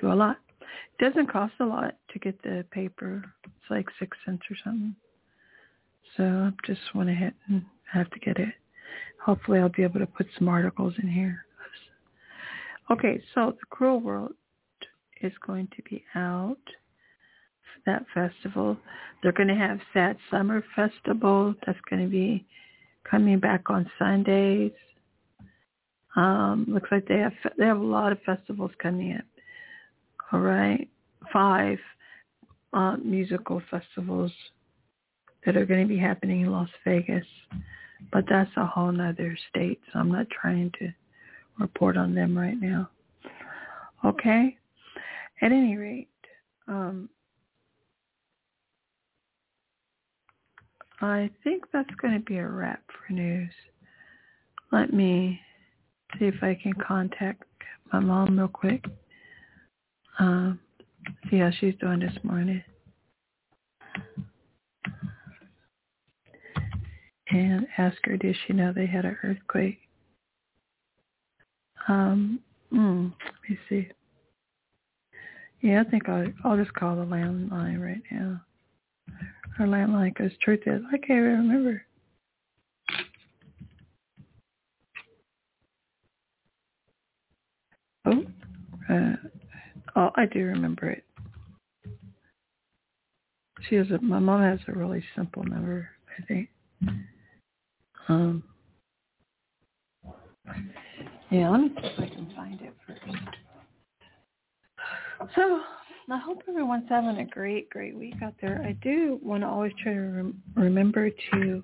[0.00, 0.38] to a lot.
[0.60, 3.24] It doesn't cost a lot to get the paper.
[3.44, 4.94] It's like six cents or something.
[6.16, 8.54] So I just went ahead and have to get it.
[9.24, 11.44] Hopefully I'll be able to put some articles in here.
[12.90, 14.32] Okay, so the Cruel World
[15.22, 16.56] is going to be out
[17.62, 18.76] for that festival.
[19.22, 21.54] They're going to have Sad Summer Festival.
[21.66, 22.44] That's going to be
[23.08, 24.72] coming back on Sundays.
[26.16, 29.24] Um, looks like they have they have a lot of festivals coming up.
[30.32, 30.88] All right,
[31.32, 31.78] five
[32.72, 34.32] uh, musical festivals
[35.46, 37.26] that are going to be happening in Las Vegas,
[38.12, 40.92] but that's a whole nother state, so I'm not trying to
[41.58, 42.90] report on them right now.
[44.04, 44.56] Okay.
[45.40, 46.08] At any rate,
[46.66, 47.08] um,
[51.00, 53.52] I think that's going to be a wrap for news.
[54.72, 55.40] Let me
[56.18, 57.44] see if I can contact
[57.92, 58.84] my mom real quick.
[60.18, 60.58] Um,
[61.30, 62.62] see how she's doing this morning.
[67.30, 69.78] And ask her, did she know they had an earthquake?
[71.86, 72.40] Um,
[72.72, 73.88] mm, let me see.
[75.60, 78.40] Yeah, I think I'll, I'll just call the landline right now.
[79.56, 81.82] Her landline, because truth is, I can't even remember.
[88.04, 88.24] Oh,
[88.88, 89.16] uh,
[89.96, 91.04] oh, I do remember it.
[93.68, 94.00] She has a.
[94.00, 95.90] My mom has a really simple number.
[96.18, 96.48] I think.
[98.08, 98.44] Um.
[101.30, 103.00] Yeah, let me see if I can find it first.
[105.34, 105.60] So
[106.10, 108.62] I hope everyone's having a great, great week out there.
[108.64, 111.62] I do want to always try to rem- remember to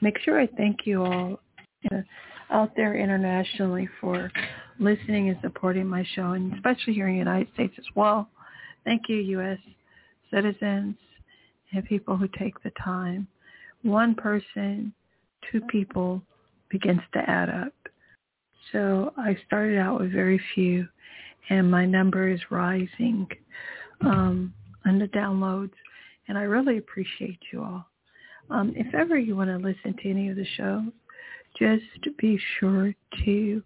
[0.00, 1.40] make sure I thank you all
[2.50, 4.30] out there internationally for
[4.78, 8.28] listening and supporting my show, and especially here in the United States as well.
[8.84, 9.58] Thank you, U.S.
[10.32, 10.96] citizens
[11.72, 13.26] and people who take the time.
[13.82, 14.92] One person,
[15.50, 16.22] two people
[16.68, 17.72] begins to add up.
[18.72, 20.86] So I started out with very few,
[21.50, 23.28] and my number is rising
[24.02, 24.54] um,
[24.86, 25.74] on the downloads,
[26.28, 27.86] and I really appreciate you all.
[28.50, 30.84] Um, if ever you want to listen to any of the shows,
[31.58, 31.82] just
[32.18, 33.62] be sure to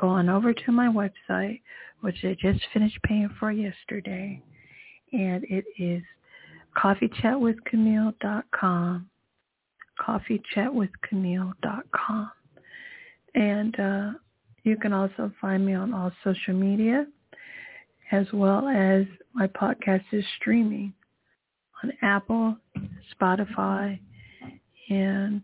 [0.00, 1.60] go on over to my website,
[2.00, 4.42] which I just finished paying for yesterday,
[5.12, 6.02] and it is
[6.76, 9.06] coffeechatwithcamille.com,
[10.00, 12.30] coffeechatwithcamille.com.
[13.34, 14.12] And uh,
[14.62, 17.06] you can also find me on all social media,
[18.12, 20.92] as well as my podcast is streaming
[21.82, 22.56] on Apple,
[23.14, 23.98] Spotify,
[24.88, 25.42] and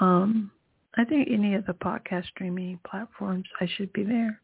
[0.00, 0.50] um,
[0.96, 4.40] I think any of the podcast streaming platforms, I should be there.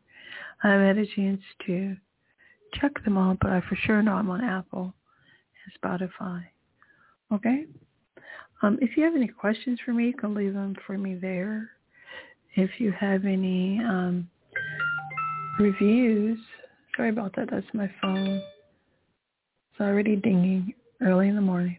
[0.62, 1.96] I have had a chance to
[2.74, 4.94] check them all, but I for sure know I'm on Apple
[5.64, 6.44] and Spotify.
[7.32, 7.66] Okay?
[8.62, 11.70] Um, if you have any questions for me, you can leave them for me there.
[12.56, 14.28] If you have any um,
[15.58, 16.38] reviews,
[16.96, 18.42] sorry about that, that's my phone.
[19.72, 21.78] It's already dinging early in the morning.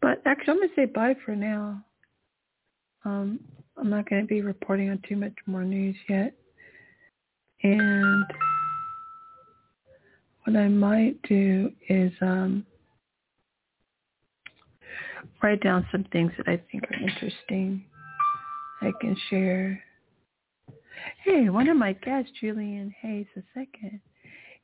[0.00, 1.84] But actually, I'm going to say bye for now.
[3.04, 3.40] Um,
[3.76, 6.34] I'm not going to be reporting on too much more news yet.
[7.62, 8.24] And
[10.44, 12.66] what I might do is um,
[15.42, 17.84] write down some things that I think are interesting
[18.80, 19.80] I can share.
[21.24, 23.26] Hey, one of my guests, Julian Hayes
[23.56, 24.00] II,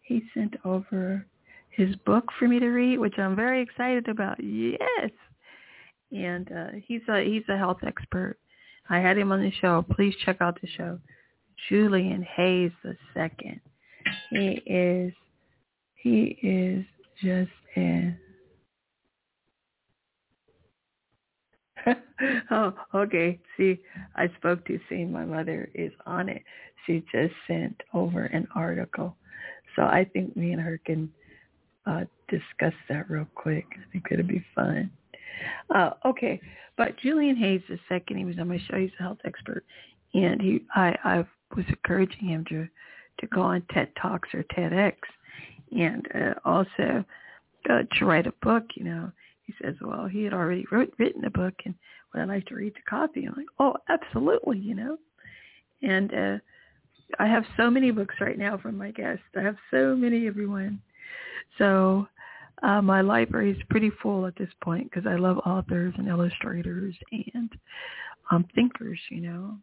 [0.02, 1.26] he sent over
[1.70, 4.42] his book for me to read, which I'm very excited about.
[4.42, 5.10] Yes.
[6.10, 8.36] And uh, he's a he's a health expert.
[8.88, 9.84] I had him on the show.
[9.94, 10.98] Please check out the show.
[11.68, 12.72] Julian Hayes
[13.14, 13.60] second.
[14.30, 15.12] He is
[15.96, 16.84] he is
[17.22, 18.16] just in
[22.50, 23.38] oh, okay.
[23.56, 23.80] See,
[24.16, 26.42] I spoke to seeing my mother is on it.
[26.86, 29.16] She just sent over an article.
[29.76, 31.10] So I think me and her can
[31.86, 33.66] uh, discuss that real quick.
[33.72, 34.90] I think it'll be fun.
[35.74, 36.40] Uh, okay,
[36.76, 38.76] but Julian Hayes the second, he was on my show.
[38.76, 39.64] He's a health expert,
[40.14, 41.18] and he, I, I
[41.56, 42.66] was encouraging him to,
[43.20, 44.94] to go on TED Talks or TEDx,
[45.70, 47.04] and uh, also
[47.70, 48.64] uh, to write a book.
[48.74, 49.12] You know,
[49.48, 51.74] he says, well, he had already wrote, written a book, and
[52.12, 53.24] would I like to read the copy?
[53.24, 54.98] I'm like, oh, absolutely, you know,
[55.82, 56.38] and uh,
[57.18, 59.24] I have so many books right now from my guests.
[59.36, 60.82] I have so many, everyone.
[61.56, 62.06] So
[62.62, 66.94] uh, my library is pretty full at this point because I love authors and illustrators
[67.34, 67.50] and
[68.30, 69.56] um, thinkers, you know,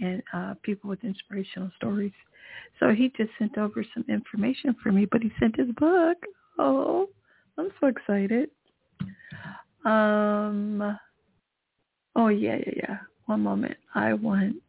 [0.00, 2.12] and uh, people with inspirational stories.
[2.80, 6.16] So he just sent over some information for me, but he sent his book.
[6.58, 7.08] Oh,
[7.58, 8.48] I'm so excited.
[9.84, 10.98] Um.
[12.16, 12.96] Oh yeah, yeah, yeah.
[13.26, 13.76] One moment.
[13.94, 14.62] I want.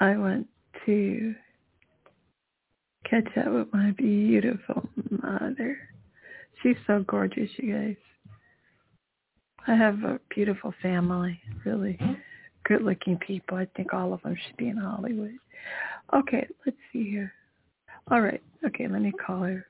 [0.00, 0.46] I want
[0.84, 1.34] to
[3.08, 5.78] catch up with my beautiful mother.
[6.62, 7.96] She's so gorgeous, you guys.
[9.66, 11.98] I have a beautiful family, really
[12.64, 13.56] good looking people.
[13.56, 15.34] I think all of them should be in Hollywood.
[16.14, 17.32] Okay, let's see here.
[18.10, 18.42] All right.
[18.64, 19.66] Okay, let me call her.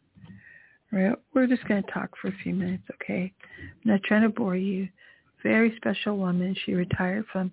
[0.92, 3.32] We're just going to talk for a few minutes, okay?
[3.48, 4.88] I'm not trying to bore you.
[5.42, 6.56] Very special woman.
[6.64, 7.52] She retired from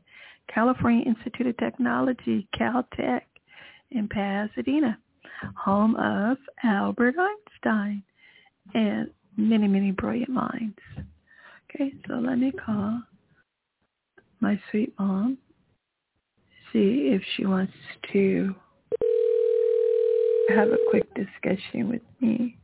[0.53, 3.21] California Institute of Technology, Caltech,
[3.91, 4.97] in Pasadena
[5.55, 8.03] home of Albert Einstein
[8.73, 10.77] and many, many brilliant minds.
[11.69, 13.01] Okay, so let me call
[14.39, 15.37] my sweet mom,
[16.71, 17.73] see if she wants
[18.11, 18.53] to
[20.49, 22.57] have a quick discussion with me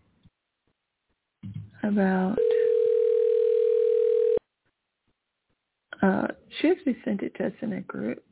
[1.83, 2.37] about
[6.01, 6.27] uh,
[6.59, 8.23] she actually sent it to us in a group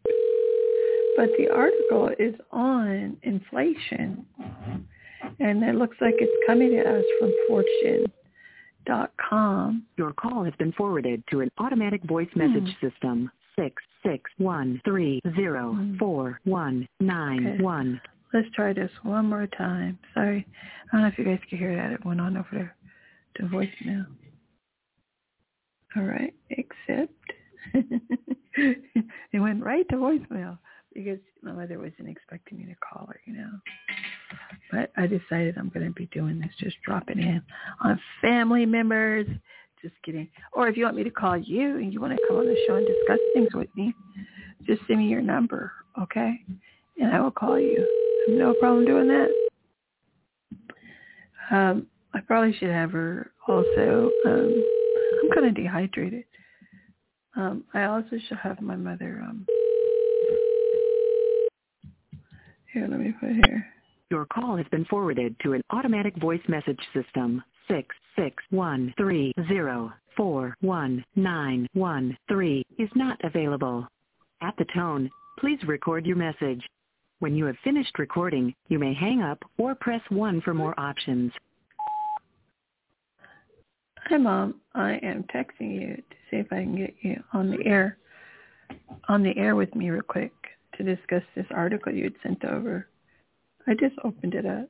[1.18, 4.24] but the article is on inflation.
[5.39, 7.34] And it looks like it's coming to us from
[8.86, 9.84] fortune.com.
[9.98, 12.88] Your call has been forwarded to an automatic voice message hmm.
[12.88, 13.32] system.
[13.60, 15.98] Six six one three zero hmm.
[15.98, 17.64] four one nine okay.
[17.64, 18.00] one.
[18.32, 19.98] Let's try this one more time.
[20.14, 20.45] Sorry.
[20.93, 21.93] I don't know if you guys can hear that.
[21.93, 22.76] It went on over there
[23.38, 24.05] to voicemail.
[25.95, 26.33] All right.
[26.49, 27.13] except
[28.53, 30.57] it went right to voicemail
[30.93, 33.51] because my mother wasn't expecting me to call her, you know.
[34.71, 37.41] But I decided I'm going to be doing this, just dropping in
[37.81, 39.27] on family members.
[39.81, 40.27] Just kidding.
[40.53, 42.57] Or if you want me to call you and you want to come on the
[42.67, 43.93] show and discuss things with me,
[44.65, 45.71] just send me your number,
[46.01, 46.41] okay?
[46.99, 47.85] And I will call you.
[48.27, 49.29] No problem doing that.
[51.51, 54.12] Um, I probably should have her also.
[54.26, 54.64] Um,
[55.24, 56.24] I'm kind of dehydrated.
[57.36, 59.45] Um, I also should have my mother um,
[62.74, 63.66] Here, let me put here.
[64.10, 67.43] Your call has been forwarded to an automatic voice message system.
[67.68, 73.88] Six six one three zero four one nine one three is not available.
[74.41, 76.66] At the tone, please record your message.
[77.20, 81.32] When you have finished recording, you may hang up or press 1 for more options.
[84.10, 84.62] Hi, Mom.
[84.74, 87.97] I am texting you to see if I can get you on the air,
[89.10, 90.32] on the air with me real quick
[90.78, 92.88] to discuss this article you had sent over.
[93.68, 94.70] I just opened it up.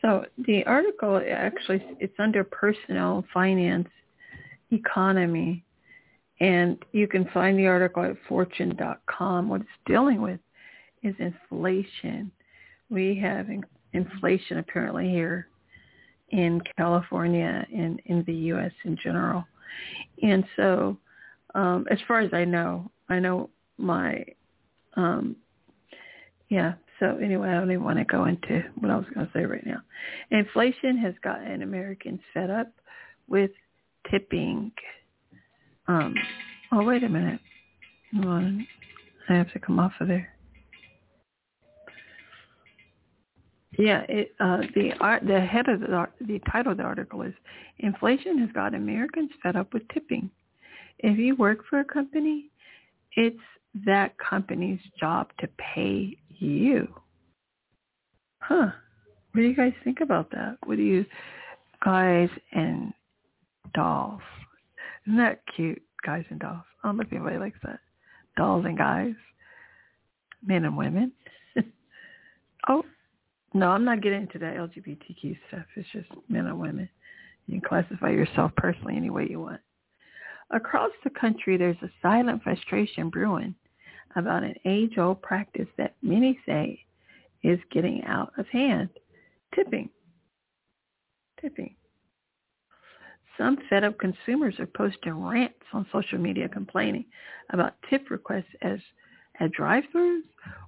[0.00, 3.90] So the article actually it's under personal finance
[4.72, 5.62] economy
[6.40, 9.50] and you can find the article at fortune.com.
[9.50, 10.40] What it's dealing with
[11.02, 12.32] is inflation.
[12.88, 13.48] We have
[13.92, 15.49] inflation apparently here
[16.30, 18.72] in California and in the U.S.
[18.84, 19.44] in general.
[20.22, 20.96] And so
[21.54, 24.24] um, as far as I know, I know my
[24.96, 25.36] um,
[26.48, 26.74] yeah.
[26.98, 29.44] So anyway, I don't even want to go into what I was going to say
[29.44, 29.80] right now.
[30.30, 32.68] Inflation has gotten Americans fed up
[33.26, 33.50] with
[34.10, 34.70] tipping.
[35.88, 36.14] Um,
[36.72, 37.40] oh, wait a minute.
[38.14, 38.66] Hold on.
[39.28, 40.28] I have to come off of there.
[43.78, 47.34] Yeah, it, uh, the art, the head of the, the title of the article is
[47.78, 50.30] "Inflation has got Americans fed up with tipping."
[50.98, 52.50] If you work for a company,
[53.16, 53.38] it's
[53.86, 56.88] that company's job to pay you.
[58.40, 58.70] Huh.
[59.32, 60.56] What do you guys think about that?
[60.64, 61.06] What do you
[61.84, 62.92] guys and
[63.74, 64.20] dolls?
[65.06, 66.64] Isn't that cute, guys and dolls?
[66.82, 67.78] I don't know if anybody likes that.
[68.36, 69.14] Dolls and guys.
[70.44, 71.12] Men and women.
[72.68, 72.84] oh,
[73.52, 75.64] no, I'm not getting into that LGBTQ stuff.
[75.76, 76.88] It's just men and women.
[77.46, 79.60] You can classify yourself personally any way you want.
[80.52, 83.54] Across the country, there's a silent frustration brewing
[84.16, 86.84] about an age-old practice that many say
[87.42, 88.88] is getting out of hand,
[89.54, 89.88] tipping.
[91.40, 91.74] Tipping.
[93.38, 97.06] Some fed up consumers are posting rants on social media complaining
[97.50, 98.78] about tip requests as
[99.38, 100.24] at drive-thrus,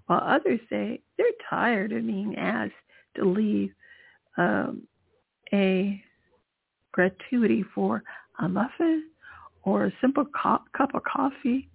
[0.06, 2.72] while others say they're tired of being asked
[3.16, 3.72] to leave
[4.38, 4.82] um,
[5.52, 6.02] a
[6.92, 8.02] gratuity for
[8.40, 9.04] a muffin
[9.64, 11.68] or a simple co- cup of coffee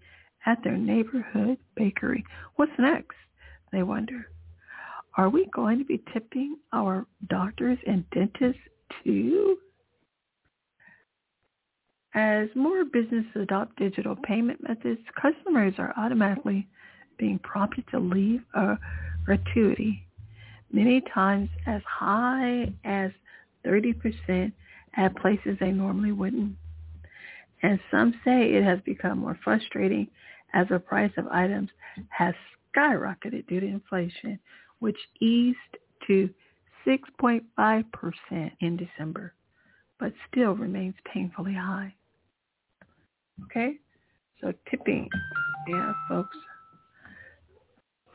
[0.45, 2.23] at their neighborhood bakery.
[2.55, 3.15] What's next?
[3.71, 4.27] They wonder.
[5.17, 8.61] Are we going to be tipping our doctors and dentists
[9.03, 9.57] too?
[12.13, 16.67] As more businesses adopt digital payment methods, customers are automatically
[17.17, 18.77] being prompted to leave a
[19.25, 20.05] gratuity,
[20.71, 23.11] many times as high as
[23.65, 24.51] 30%
[24.95, 26.55] at places they normally wouldn't.
[27.63, 30.07] And some say it has become more frustrating
[30.53, 31.69] as the price of items
[32.09, 32.33] has
[32.75, 34.39] skyrocketed due to inflation,
[34.79, 35.57] which eased
[36.07, 36.29] to
[36.87, 39.33] 6.5% in December,
[39.99, 41.93] but still remains painfully high.
[43.45, 43.77] Okay?
[44.41, 45.09] So tipping,
[45.67, 46.37] yeah, folks.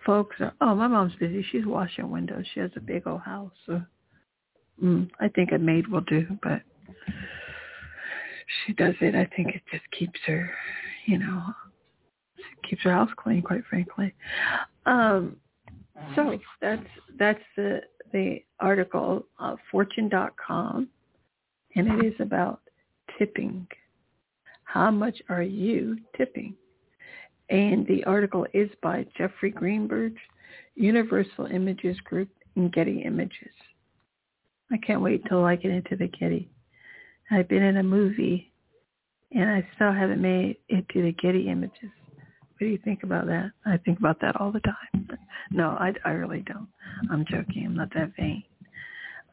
[0.05, 1.44] Folks are, oh, my mom's busy.
[1.50, 2.44] She's washing windows.
[2.53, 3.53] She has a big old house.
[3.66, 3.82] So
[4.82, 6.62] mm, I think a maid will do, but
[8.66, 9.14] she does it.
[9.14, 10.50] I think it just keeps her,
[11.07, 11.42] you know,
[12.68, 14.14] keeps her house clean, quite frankly.
[14.86, 15.36] Um,
[16.16, 16.86] so that's
[17.18, 17.80] that's the
[18.12, 20.88] the article of Fortune.com,
[21.76, 22.61] and it is about
[23.18, 23.66] tipping.
[24.64, 26.57] How much are you tipping?
[27.53, 30.14] And the article is by Jeffrey Greenberg,
[30.74, 33.53] Universal Images Group, and Getty Images.
[34.72, 36.48] I can't wait till I get into the Getty.
[37.30, 38.50] I've been in a movie,
[39.32, 41.90] and I still haven't made it to the Getty Images.
[42.12, 43.50] What do you think about that?
[43.66, 45.09] I think about that all the time.
[45.55, 46.68] No, I, I really don't.
[47.11, 47.66] I'm joking.
[47.66, 48.42] I'm not that vain.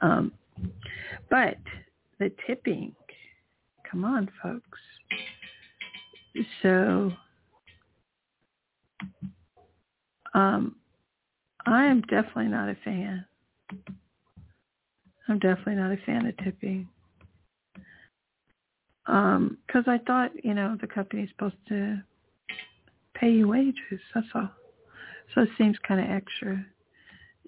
[0.02, 0.34] Um,
[1.30, 1.56] but
[2.20, 2.94] the tipping,
[3.90, 4.80] come on, folks.
[6.62, 7.14] So
[10.34, 10.76] um,
[11.66, 13.26] I am definitely not a fan.
[15.28, 16.88] I'm definitely not a fan of tipping.
[19.06, 22.02] Because um, I thought, you know, the company's supposed to
[23.16, 24.00] pay you wages.
[24.14, 24.50] That's all.
[25.34, 26.66] So it seems kind of extra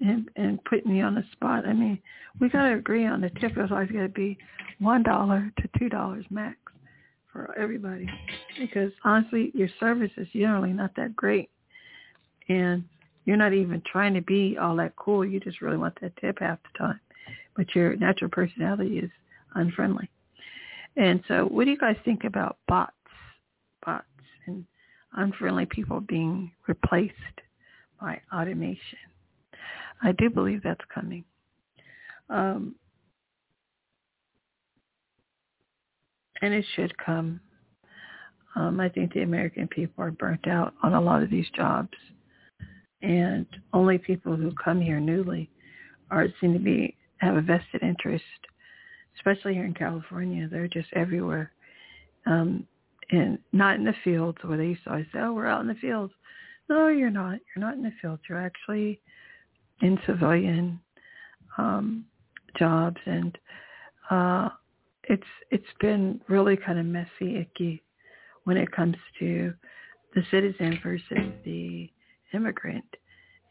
[0.01, 1.65] and, and putting me on the spot.
[1.67, 1.99] I mean,
[2.39, 3.53] we got to agree on the tip.
[3.55, 4.37] It's always got to be
[4.81, 6.57] $1 to $2 max
[7.31, 8.07] for everybody
[8.59, 11.49] because honestly, your service is generally not that great,
[12.49, 12.83] and
[13.25, 15.25] you're not even trying to be all that cool.
[15.25, 16.99] You just really want that tip half the time,
[17.55, 19.11] but your natural personality is
[19.55, 20.09] unfriendly.
[20.97, 22.93] And so, what do you guys think about bots,
[23.85, 24.05] bots,
[24.47, 24.65] and
[25.13, 27.13] unfriendly people being replaced
[27.99, 28.97] by automation?
[30.03, 31.23] I do believe that's coming.
[32.29, 32.75] Um,
[36.41, 37.39] and it should come.
[38.55, 41.97] Um, I think the American people are burnt out on a lot of these jobs,
[43.01, 45.49] and only people who come here newly
[46.09, 48.23] are seem to be have a vested interest,
[49.15, 50.47] especially here in California.
[50.49, 51.51] They're just everywhere,
[52.25, 52.67] um,
[53.11, 55.67] and not in the fields where they used to always say, "Oh, we're out in
[55.67, 56.13] the fields."
[56.69, 57.39] No, you're not.
[57.55, 58.21] You're not in the fields.
[58.27, 58.99] You're actually
[59.81, 60.79] in civilian
[61.57, 62.05] um,
[62.57, 63.37] jobs, and
[64.09, 64.49] uh,
[65.11, 67.83] it's it's been really kind of messy, icky
[68.45, 69.53] when it comes to
[70.15, 71.89] the citizen versus the
[72.33, 72.85] immigrant,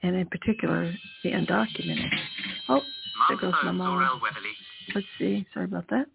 [0.02, 0.90] and in particular
[1.22, 2.08] the undocumented.
[2.70, 2.80] Oh,
[3.28, 4.20] there goes my mom.
[4.94, 5.46] Let's see.
[5.52, 6.06] Sorry about that.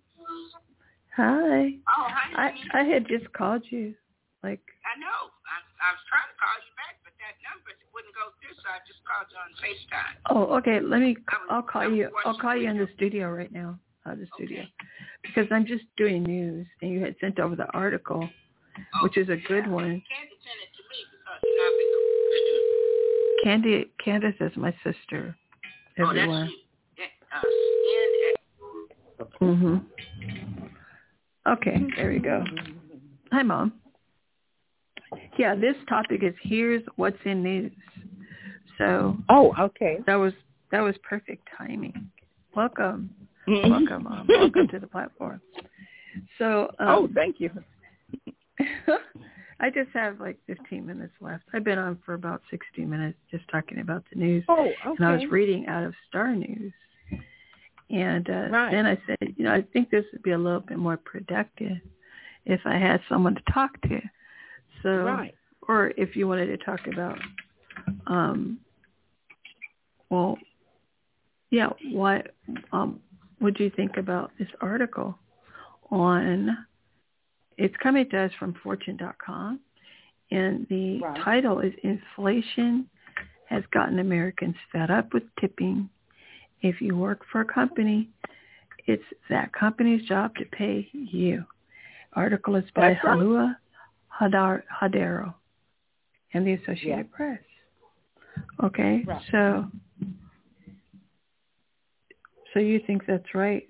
[1.16, 1.78] Hi.
[1.88, 2.52] Oh, hi.
[2.74, 3.93] I I had just called you.
[4.43, 5.30] Like I know.
[5.46, 8.68] I, I was trying to call you back, but that number wouldn't go through, so
[8.68, 10.16] I just called you on FaceTime.
[10.34, 10.82] Oh, okay.
[10.82, 11.16] Let me.
[11.52, 12.10] I'll call you.
[12.26, 14.70] I'll call you in the studio right now out of the studio Okay.
[15.24, 18.30] because I'm just doing news, and you had sent over the article,
[18.78, 20.01] Oh, which is a good one.
[20.01, 21.91] Candy sent it to me because you know, I've been
[23.43, 25.36] Candy, Candace is my sister.
[25.99, 26.58] Oh, that's you.
[26.97, 27.41] Yeah, uh,
[29.41, 29.86] N- Mhm.
[31.47, 32.43] Okay, there we go.
[33.32, 33.74] Hi, mom.
[35.38, 37.72] Yeah, this topic is here's what's in news.
[38.78, 39.99] So Oh, okay.
[40.08, 40.34] that was
[40.72, 42.12] that was perfect timing.
[42.56, 43.10] Welcome,
[43.48, 43.70] Mhm.
[43.70, 44.28] welcome, mom.
[44.30, 45.41] welcome to the platform.
[46.38, 47.50] So um, oh, thank you.
[49.60, 51.43] I just have like 15 minutes left.
[51.54, 54.43] I've been on for about 60 minutes just talking about the news.
[54.50, 54.96] Oh, okay.
[54.98, 56.74] And I was reading out of Star News.
[57.89, 58.72] And uh, Right.
[58.72, 61.78] then I said, you know, I think this would be a little bit more productive
[62.46, 64.02] if I had someone to talk to.
[64.84, 65.36] So, right.
[65.68, 67.18] or if you wanted to talk about,
[68.08, 68.60] um,
[70.10, 70.38] well,
[71.52, 72.36] yeah, what
[72.72, 73.00] um,
[73.46, 75.18] would you think about this article?
[75.91, 76.66] on,
[77.58, 79.60] it's coming to us from fortune.com.
[80.32, 81.22] And the right.
[81.24, 82.89] title is Inflation
[83.48, 85.89] Has Gotten Americans Fed Up with Tipping.
[86.62, 88.10] If you work for a company,
[88.88, 91.46] it's that company's job to pay you.
[92.14, 93.58] Article is by That's Halua
[94.20, 95.34] Hadar, Hadero
[96.34, 97.16] and the Associated yeah.
[97.16, 97.39] Press.
[98.64, 99.22] Okay, right.
[99.32, 99.66] so
[102.56, 103.68] so you think that's right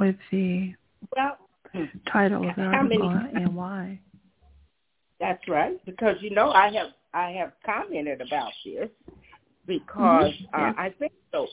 [0.00, 0.72] with the
[1.14, 1.36] well,
[2.10, 4.00] title of the article and why?
[5.20, 8.88] That's right, because you know I have I have commented about this
[9.66, 10.54] because mm-hmm.
[10.54, 11.46] uh, I think so.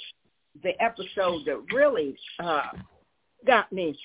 [0.64, 2.62] The episode that really uh,
[3.45, 3.97] got me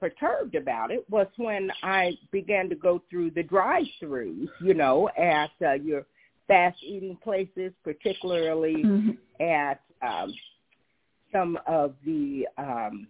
[0.00, 5.50] perturbed about it was when I began to go through the drive-throughs, you know, at
[5.64, 6.04] uh, your
[6.48, 9.42] fast eating places, particularly mm-hmm.
[9.42, 10.32] at um,
[11.32, 13.06] some of the um,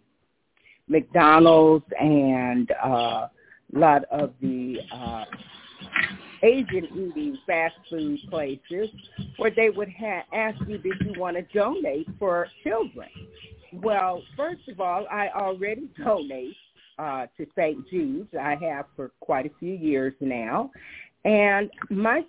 [0.88, 3.30] McDonald's and uh, a
[3.72, 5.24] lot of the uh,
[6.42, 8.88] Asian eating fast food places
[9.38, 13.08] where they would ha- ask you if you want to donate for children.
[13.72, 16.56] Well, first of all, I already donate
[16.98, 17.88] uh, to St.
[17.88, 18.28] Jude's.
[18.38, 20.70] I have for quite a few years now.
[21.24, 22.22] And my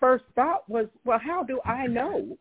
[0.00, 2.36] first thought was, well, how do I know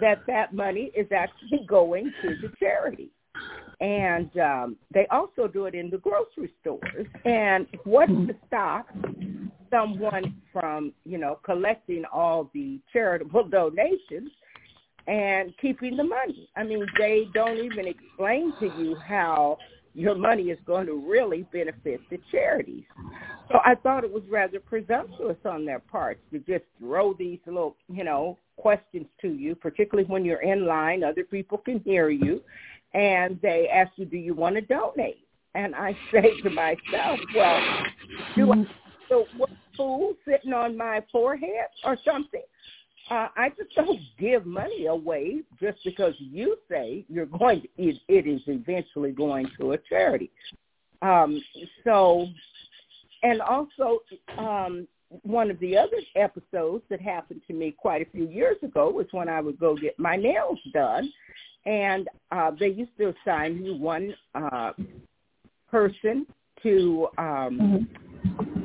[0.00, 3.10] that that money is actually going to the charity?
[3.80, 7.06] And um, they also do it in the grocery stores.
[7.24, 8.88] And what's to stop
[9.70, 14.30] someone from, you know, collecting all the charitable donations
[15.06, 16.48] and keeping the money?
[16.56, 19.58] I mean, they don't even explain to you how
[19.94, 22.84] your money is going to really benefit the charities.
[23.50, 27.76] So I thought it was rather presumptuous on their part to just throw these little,
[27.88, 32.42] you know, questions to you, particularly when you're in line, other people can hear you,
[32.94, 35.26] and they ask you, do you want to donate?
[35.54, 37.60] And I say to myself, well,
[38.36, 38.66] do I,
[39.08, 42.42] so what fool sitting on my forehead or something?
[43.10, 47.96] Uh, I just don't give money away just because you say you're going to, it,
[48.08, 50.30] it is eventually going to a charity.
[51.02, 51.42] Um,
[51.84, 52.26] so,
[53.22, 54.00] and also,
[54.36, 54.86] um,
[55.22, 59.06] one of the other episodes that happened to me quite a few years ago was
[59.12, 61.10] when I would go get my nails done,
[61.64, 64.72] and uh, they used to assign you one uh,
[65.70, 66.26] person
[66.62, 67.86] to um,
[68.28, 68.57] mm-hmm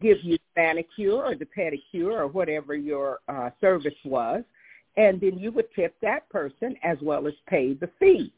[0.00, 4.42] give you manicure or the pedicure or whatever your uh, service was,
[4.96, 8.32] and then you would tip that person as well as pay the fee.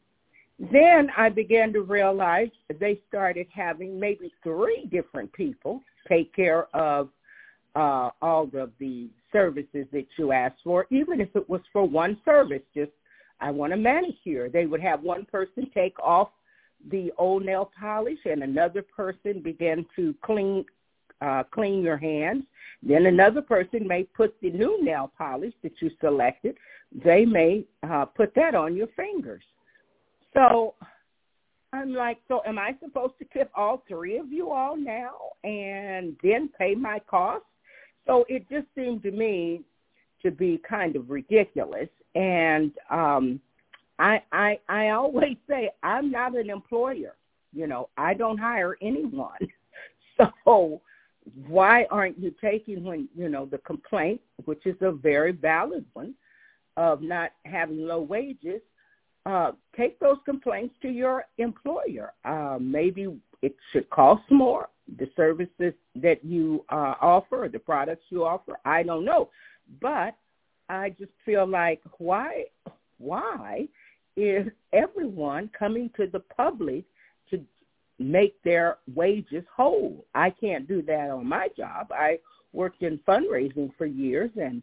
[0.58, 2.48] Then I began to realize
[2.80, 7.10] they started having maybe three different people take care of
[7.74, 12.18] uh, all of the services that you asked for, even if it was for one
[12.24, 12.92] service, just
[13.40, 14.48] I want a manicure.
[14.48, 16.30] They would have one person take off
[16.90, 20.64] the old nail polish and another person began to clean
[21.20, 22.44] uh, clean your hands.
[22.82, 26.56] Then another person may put the new nail polish that you selected.
[27.04, 29.42] They may uh, put that on your fingers.
[30.34, 30.74] So
[31.72, 35.14] I'm like, so am I supposed to tip all three of you all now
[35.44, 37.46] and then pay my costs?
[38.06, 39.62] So it just seemed to me
[40.22, 41.88] to be kind of ridiculous.
[42.14, 43.40] And um,
[43.98, 47.16] I, I, I always say I'm not an employer.
[47.52, 49.38] You know, I don't hire anyone.
[50.46, 50.80] So
[51.46, 56.14] why aren't you taking when you know the complaint, which is a very valid one,
[56.76, 58.60] of not having low wages?
[59.24, 62.12] Uh, take those complaints to your employer.
[62.24, 63.08] Uh, maybe
[63.42, 64.68] it should cost more.
[64.98, 69.30] The services that you uh, offer, the products you offer, I don't know,
[69.80, 70.14] but
[70.68, 72.44] I just feel like why,
[72.98, 73.66] why
[74.16, 76.84] is everyone coming to the public
[77.98, 80.04] make their wages whole.
[80.14, 81.88] I can't do that on my job.
[81.90, 82.18] I
[82.52, 84.62] worked in fundraising for years and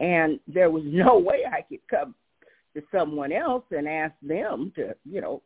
[0.00, 2.14] and there was no way I could come
[2.74, 5.42] to someone else and ask them to, you know,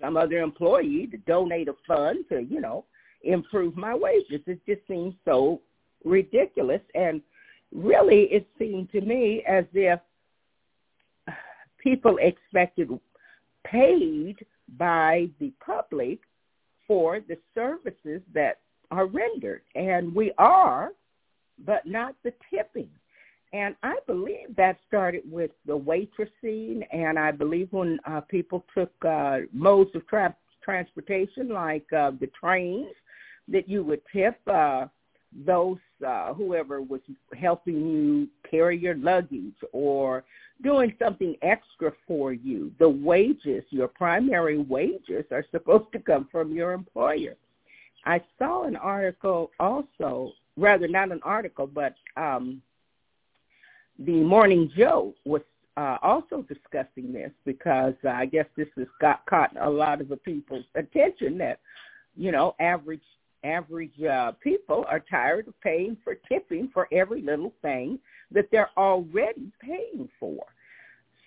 [0.00, 2.84] some other employee to donate a fund to, you know,
[3.24, 4.40] improve my wages.
[4.46, 5.60] It just seems so
[6.04, 7.20] ridiculous and
[7.74, 9.98] really it seemed to me as if
[11.82, 12.88] people expected
[13.64, 14.36] paid
[14.76, 16.20] by the public
[16.88, 18.58] for the services that
[18.90, 19.62] are rendered.
[19.76, 20.90] And we are,
[21.64, 22.88] but not the tipping.
[23.52, 28.92] And I believe that started with the waitressing, and I believe when uh, people took
[29.06, 32.92] uh, modes of tra- transportation like uh, the trains,
[33.48, 34.86] that you would tip uh,
[35.46, 37.00] those uh, whoever was
[37.38, 40.24] helping you carry your luggage, or
[40.62, 42.72] doing something extra for you.
[42.78, 47.36] The wages, your primary wages, are supposed to come from your employer.
[48.04, 52.62] I saw an article also, rather not an article, but um,
[53.98, 55.42] the Morning Joe was
[55.76, 60.08] uh, also discussing this because uh, I guess this has got caught a lot of
[60.08, 61.60] the people's attention that
[62.16, 63.02] you know average
[63.44, 67.98] average uh, people are tired of paying for tipping for every little thing
[68.30, 70.44] that they're already paying for.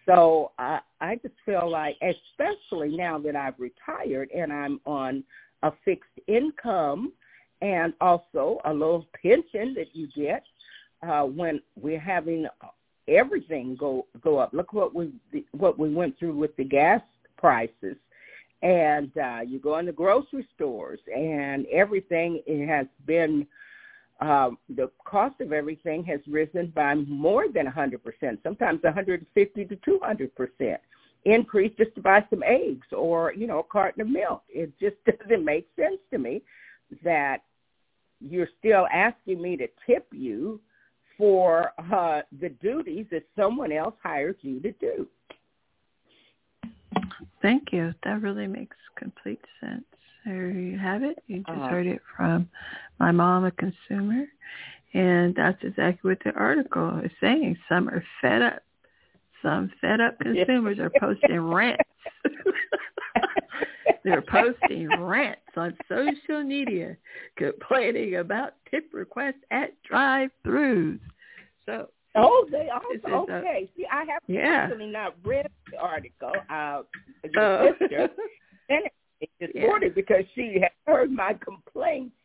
[0.05, 5.23] So I, I just feel like, especially now that I've retired and I'm on
[5.63, 7.13] a fixed income
[7.61, 10.43] and also a little pension that you get
[11.07, 12.47] uh, when we're having
[13.07, 14.53] everything go go up.
[14.53, 15.11] Look what we
[15.51, 17.01] what we went through with the gas
[17.37, 17.95] prices,
[18.61, 23.47] and uh, you go in the grocery stores, and everything it has been
[24.21, 27.97] uh, the cost of everything has risen by more than 100%,
[28.43, 30.77] sometimes 150 to 200%
[31.25, 34.43] increase just to buy some eggs or, you know, a carton of milk.
[34.47, 36.43] It just doesn't make sense to me
[37.03, 37.43] that
[38.19, 40.61] you're still asking me to tip you
[41.17, 45.07] for uh, the duties that someone else hired you to do.
[47.41, 47.93] Thank you.
[48.03, 49.83] That really makes complete sense.
[50.25, 51.23] There you have it.
[51.27, 51.67] You just uh-huh.
[51.67, 52.47] heard it from
[52.99, 54.25] my mom, a consumer.
[54.93, 57.57] And that's exactly what the article is saying.
[57.67, 58.61] Some are fed up.
[59.41, 61.83] Some fed up consumers are posting rants.
[64.03, 66.97] They're posting rants on social media
[67.37, 70.99] complaining about tip requests at drive-throughs.
[71.65, 73.69] So Oh, they also okay.
[73.77, 74.67] See, I have yeah.
[74.67, 76.33] actually not read the article.
[76.49, 76.81] Uh,
[77.23, 78.09] your uh, sister
[78.69, 78.83] and
[79.39, 79.77] this yeah.
[79.95, 82.15] because she had heard my complaints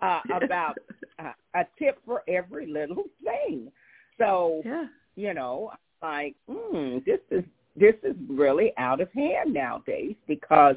[0.00, 0.76] uh, about
[1.18, 3.70] uh, a tip for every little thing.
[4.18, 4.86] So, yeah.
[5.16, 5.72] you know,
[6.02, 10.76] I'm like, hmm, this is this is really out of hand nowadays because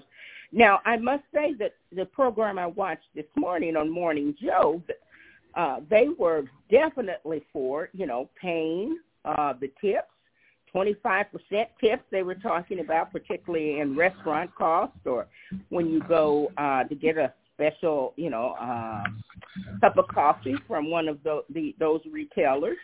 [0.54, 4.82] now I must say that the program I watched this morning on Morning Joe,
[5.56, 10.10] uh, they were definitely for, you know, paying uh, the tips
[10.76, 11.26] 25%
[11.80, 15.28] tips they were talking about, particularly in restaurant costs or
[15.70, 19.04] when you go uh, to get a special, you know, uh,
[19.80, 22.78] cup of coffee from one of the, the those retailers.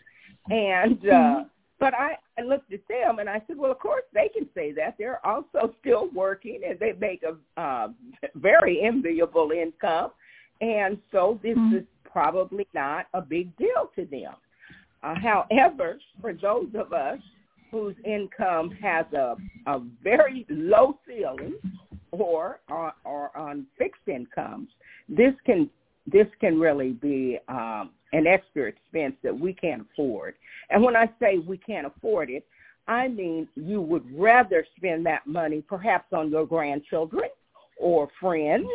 [0.49, 1.43] And uh, mm-hmm.
[1.79, 4.71] but I, I looked at them and I said, well, of course they can say
[4.73, 4.95] that.
[4.97, 7.89] They're also still working and they make a uh,
[8.35, 10.11] very enviable income.
[10.61, 11.77] And so this mm-hmm.
[11.77, 14.33] is probably not a big deal to them.
[15.03, 17.19] Uh, however, for those of us
[17.71, 19.35] whose income has a,
[19.67, 21.55] a very low ceiling
[22.11, 24.67] or, or on fixed incomes,
[25.09, 25.69] this can
[26.07, 30.33] this can really be um, an extra expense that we can't afford.
[30.71, 32.45] And when I say we can't afford it,
[32.87, 37.29] I mean you would rather spend that money perhaps on your grandchildren
[37.77, 38.67] or friends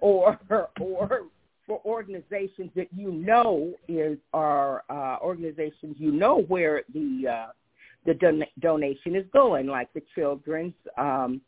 [0.00, 0.38] or
[0.80, 1.22] or
[1.68, 7.52] for organizations that you know is are uh, organizations you know where the uh,
[8.06, 11.40] the don- donation is going, like the children's um,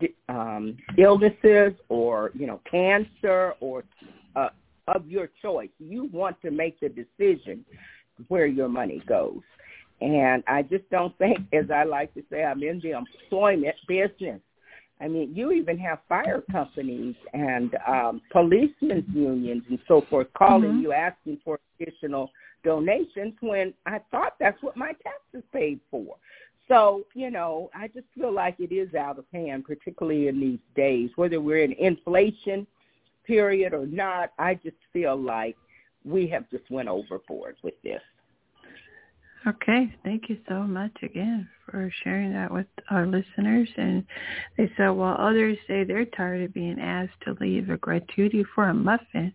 [0.00, 3.84] d- um, illnesses or you know cancer or
[4.36, 4.48] uh,
[4.88, 5.70] of your choice.
[5.78, 7.64] You want to make the decision
[8.26, 9.40] where your money goes.
[10.00, 14.40] And I just don't think, as I like to say, I'm in the employment business.
[15.00, 20.70] I mean, you even have fire companies and um, policemen's unions and so forth calling
[20.70, 20.80] mm-hmm.
[20.80, 22.30] you asking for additional
[22.64, 26.16] donations when I thought that's what my taxes paid for.
[26.66, 30.58] So, you know, I just feel like it is out of hand, particularly in these
[30.76, 32.66] days, whether we're in inflation
[33.24, 34.32] period or not.
[34.38, 35.56] I just feel like
[36.04, 38.02] we have just went overboard with this.
[39.46, 43.68] Okay, thank you so much again for sharing that with our listeners.
[43.76, 44.04] And
[44.56, 48.68] they said, while others say they're tired of being asked to leave a gratuity for
[48.68, 49.32] a muffin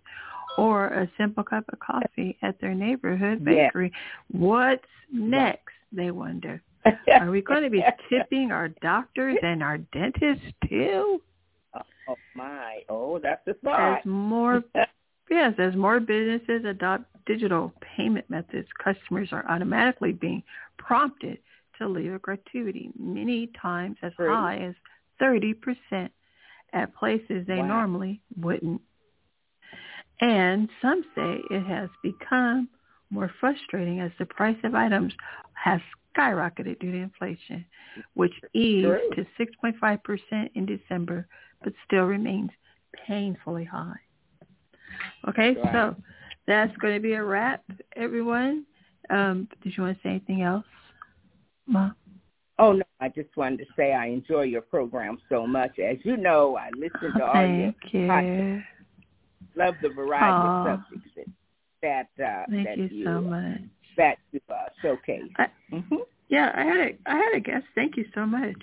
[0.58, 3.92] or a simple cup of coffee at their neighborhood bakery.
[3.94, 4.40] Yeah.
[4.40, 6.62] What's next, they wonder.
[7.20, 11.22] Are we going to be tipping our doctors and our dentists too?
[11.76, 12.82] Oh, oh my!
[12.90, 14.00] Oh, that's a thought.
[14.00, 14.64] As more,
[15.34, 20.44] yes, as more businesses adopt digital payment methods, customers are automatically being
[20.78, 21.40] prompted
[21.78, 24.76] to leave a gratuity, many times as high as
[25.20, 26.12] thirty percent
[26.74, 27.68] at places they wow.
[27.68, 28.82] normally wouldn't.
[30.22, 32.70] And some say it has become
[33.10, 35.14] more frustrating as the price of items
[35.54, 35.82] has
[36.16, 37.66] skyrocketed due to inflation,
[38.14, 41.28] which eased to 6.5% in December,
[41.64, 42.52] but still remains
[43.08, 44.00] painfully high.
[45.30, 45.74] Okay, right.
[45.74, 45.96] so
[46.48, 47.64] that's going to be a wrap,
[47.96, 48.66] everyone.
[49.10, 50.66] Um, did you want to say anything else,
[51.68, 51.92] Ma?
[52.60, 55.80] Oh no, I just wanted to say I enjoy your program so much.
[55.80, 58.08] As you know, I listen to all Thank your you.
[58.10, 58.64] podcasts.
[59.56, 60.68] Love the variety Aw.
[60.74, 61.32] of subjects
[61.82, 63.60] that that uh, Thank that you you so much.
[63.98, 65.24] that you uh, showcase.
[65.38, 65.96] I- hmm
[66.30, 67.66] Yeah, I had a I had a guest.
[67.76, 68.56] Thank you so much.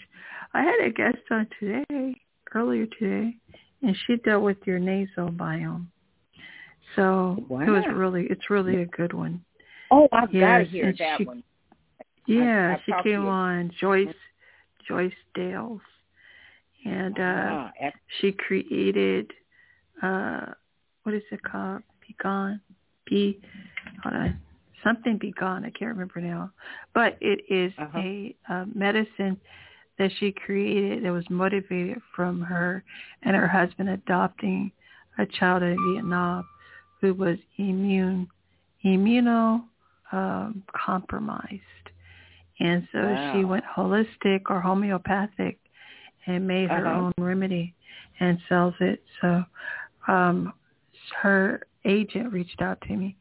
[0.55, 2.15] I had a guest on today,
[2.55, 3.37] earlier today,
[3.83, 5.87] and she dealt with your nasal biome.
[6.97, 9.45] So it was really it's really a good one.
[9.91, 11.43] Oh, I've got to hear that she- one.
[12.27, 14.15] Yeah, I've she came on Joyce
[14.87, 15.81] Joyce Dales,
[16.85, 17.73] and uh Ah,
[18.21, 19.31] she created
[20.03, 20.47] uh
[21.03, 21.83] what is it called?
[22.07, 22.61] Be gone.
[23.07, 23.41] Be
[24.03, 24.41] hold on.
[24.85, 25.65] Something be gone.
[25.65, 26.51] I can't remember now.
[26.95, 27.99] But it is Uh-huh.
[27.99, 29.39] a uh, medicine
[29.99, 32.83] that she created that was motivated from her
[33.23, 34.73] and her husband adopting
[35.19, 36.47] a child in Vietnam
[37.01, 38.29] who was immune
[38.85, 39.65] immuno
[40.13, 41.61] um, compromised.
[42.61, 45.59] And so she went holistic or homeopathic
[46.27, 46.95] and made her Uh-huh.
[46.95, 47.75] own remedy
[48.21, 49.03] and sells it.
[49.21, 49.45] So
[50.09, 50.53] um
[51.23, 53.17] her agent reached out to me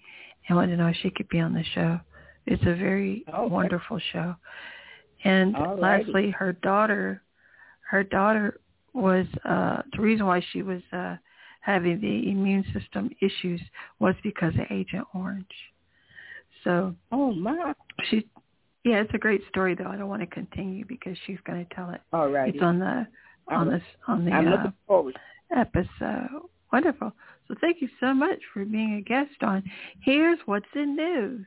[0.47, 1.99] and wanted to know if she could be on the show.
[2.45, 4.35] It's a very Oh, wonderful show.
[5.23, 5.81] And Alrighty.
[5.81, 7.21] lastly, her daughter
[7.89, 8.59] her daughter
[8.93, 11.15] was uh the reason why she was uh
[11.59, 13.61] having the immune system issues
[13.99, 15.45] was because of Agent Orange.
[16.63, 17.73] So oh my.
[18.09, 18.27] she
[18.83, 19.87] yeah, it's a great story though.
[19.87, 22.01] I don't want to continue because she's going to tell it.
[22.13, 22.53] All right.
[22.53, 23.07] It's on the
[23.49, 24.71] on I'm- this on the I'm uh,
[25.55, 26.29] episode.
[26.71, 27.11] Wonderful.
[27.47, 29.63] So thank you so much for being a guest on
[30.01, 31.45] Here's What's in News.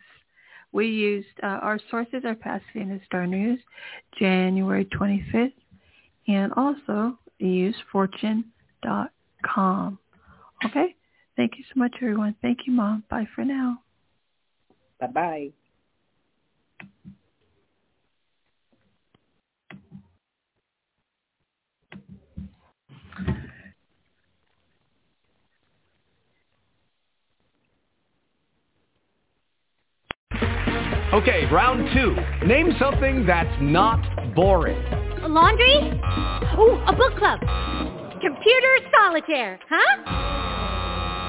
[0.73, 3.61] We used uh, our sources are Pasadena Star News,
[4.19, 5.53] January 25th,
[6.29, 9.99] and also use Fortune.com.
[10.67, 10.95] Okay?
[11.37, 12.37] Thank you so much, everyone.
[12.43, 13.05] Thank you, Mom.
[13.11, 13.79] Bye for now.
[15.01, 15.53] Bye bye.
[31.13, 32.17] Okay, round two.
[32.47, 34.01] Name something that's not
[34.35, 34.83] boring.
[35.23, 35.77] A laundry?
[36.03, 36.57] Uh.
[36.59, 37.39] Ooh, a book club.
[38.23, 40.42] Computer solitaire, huh?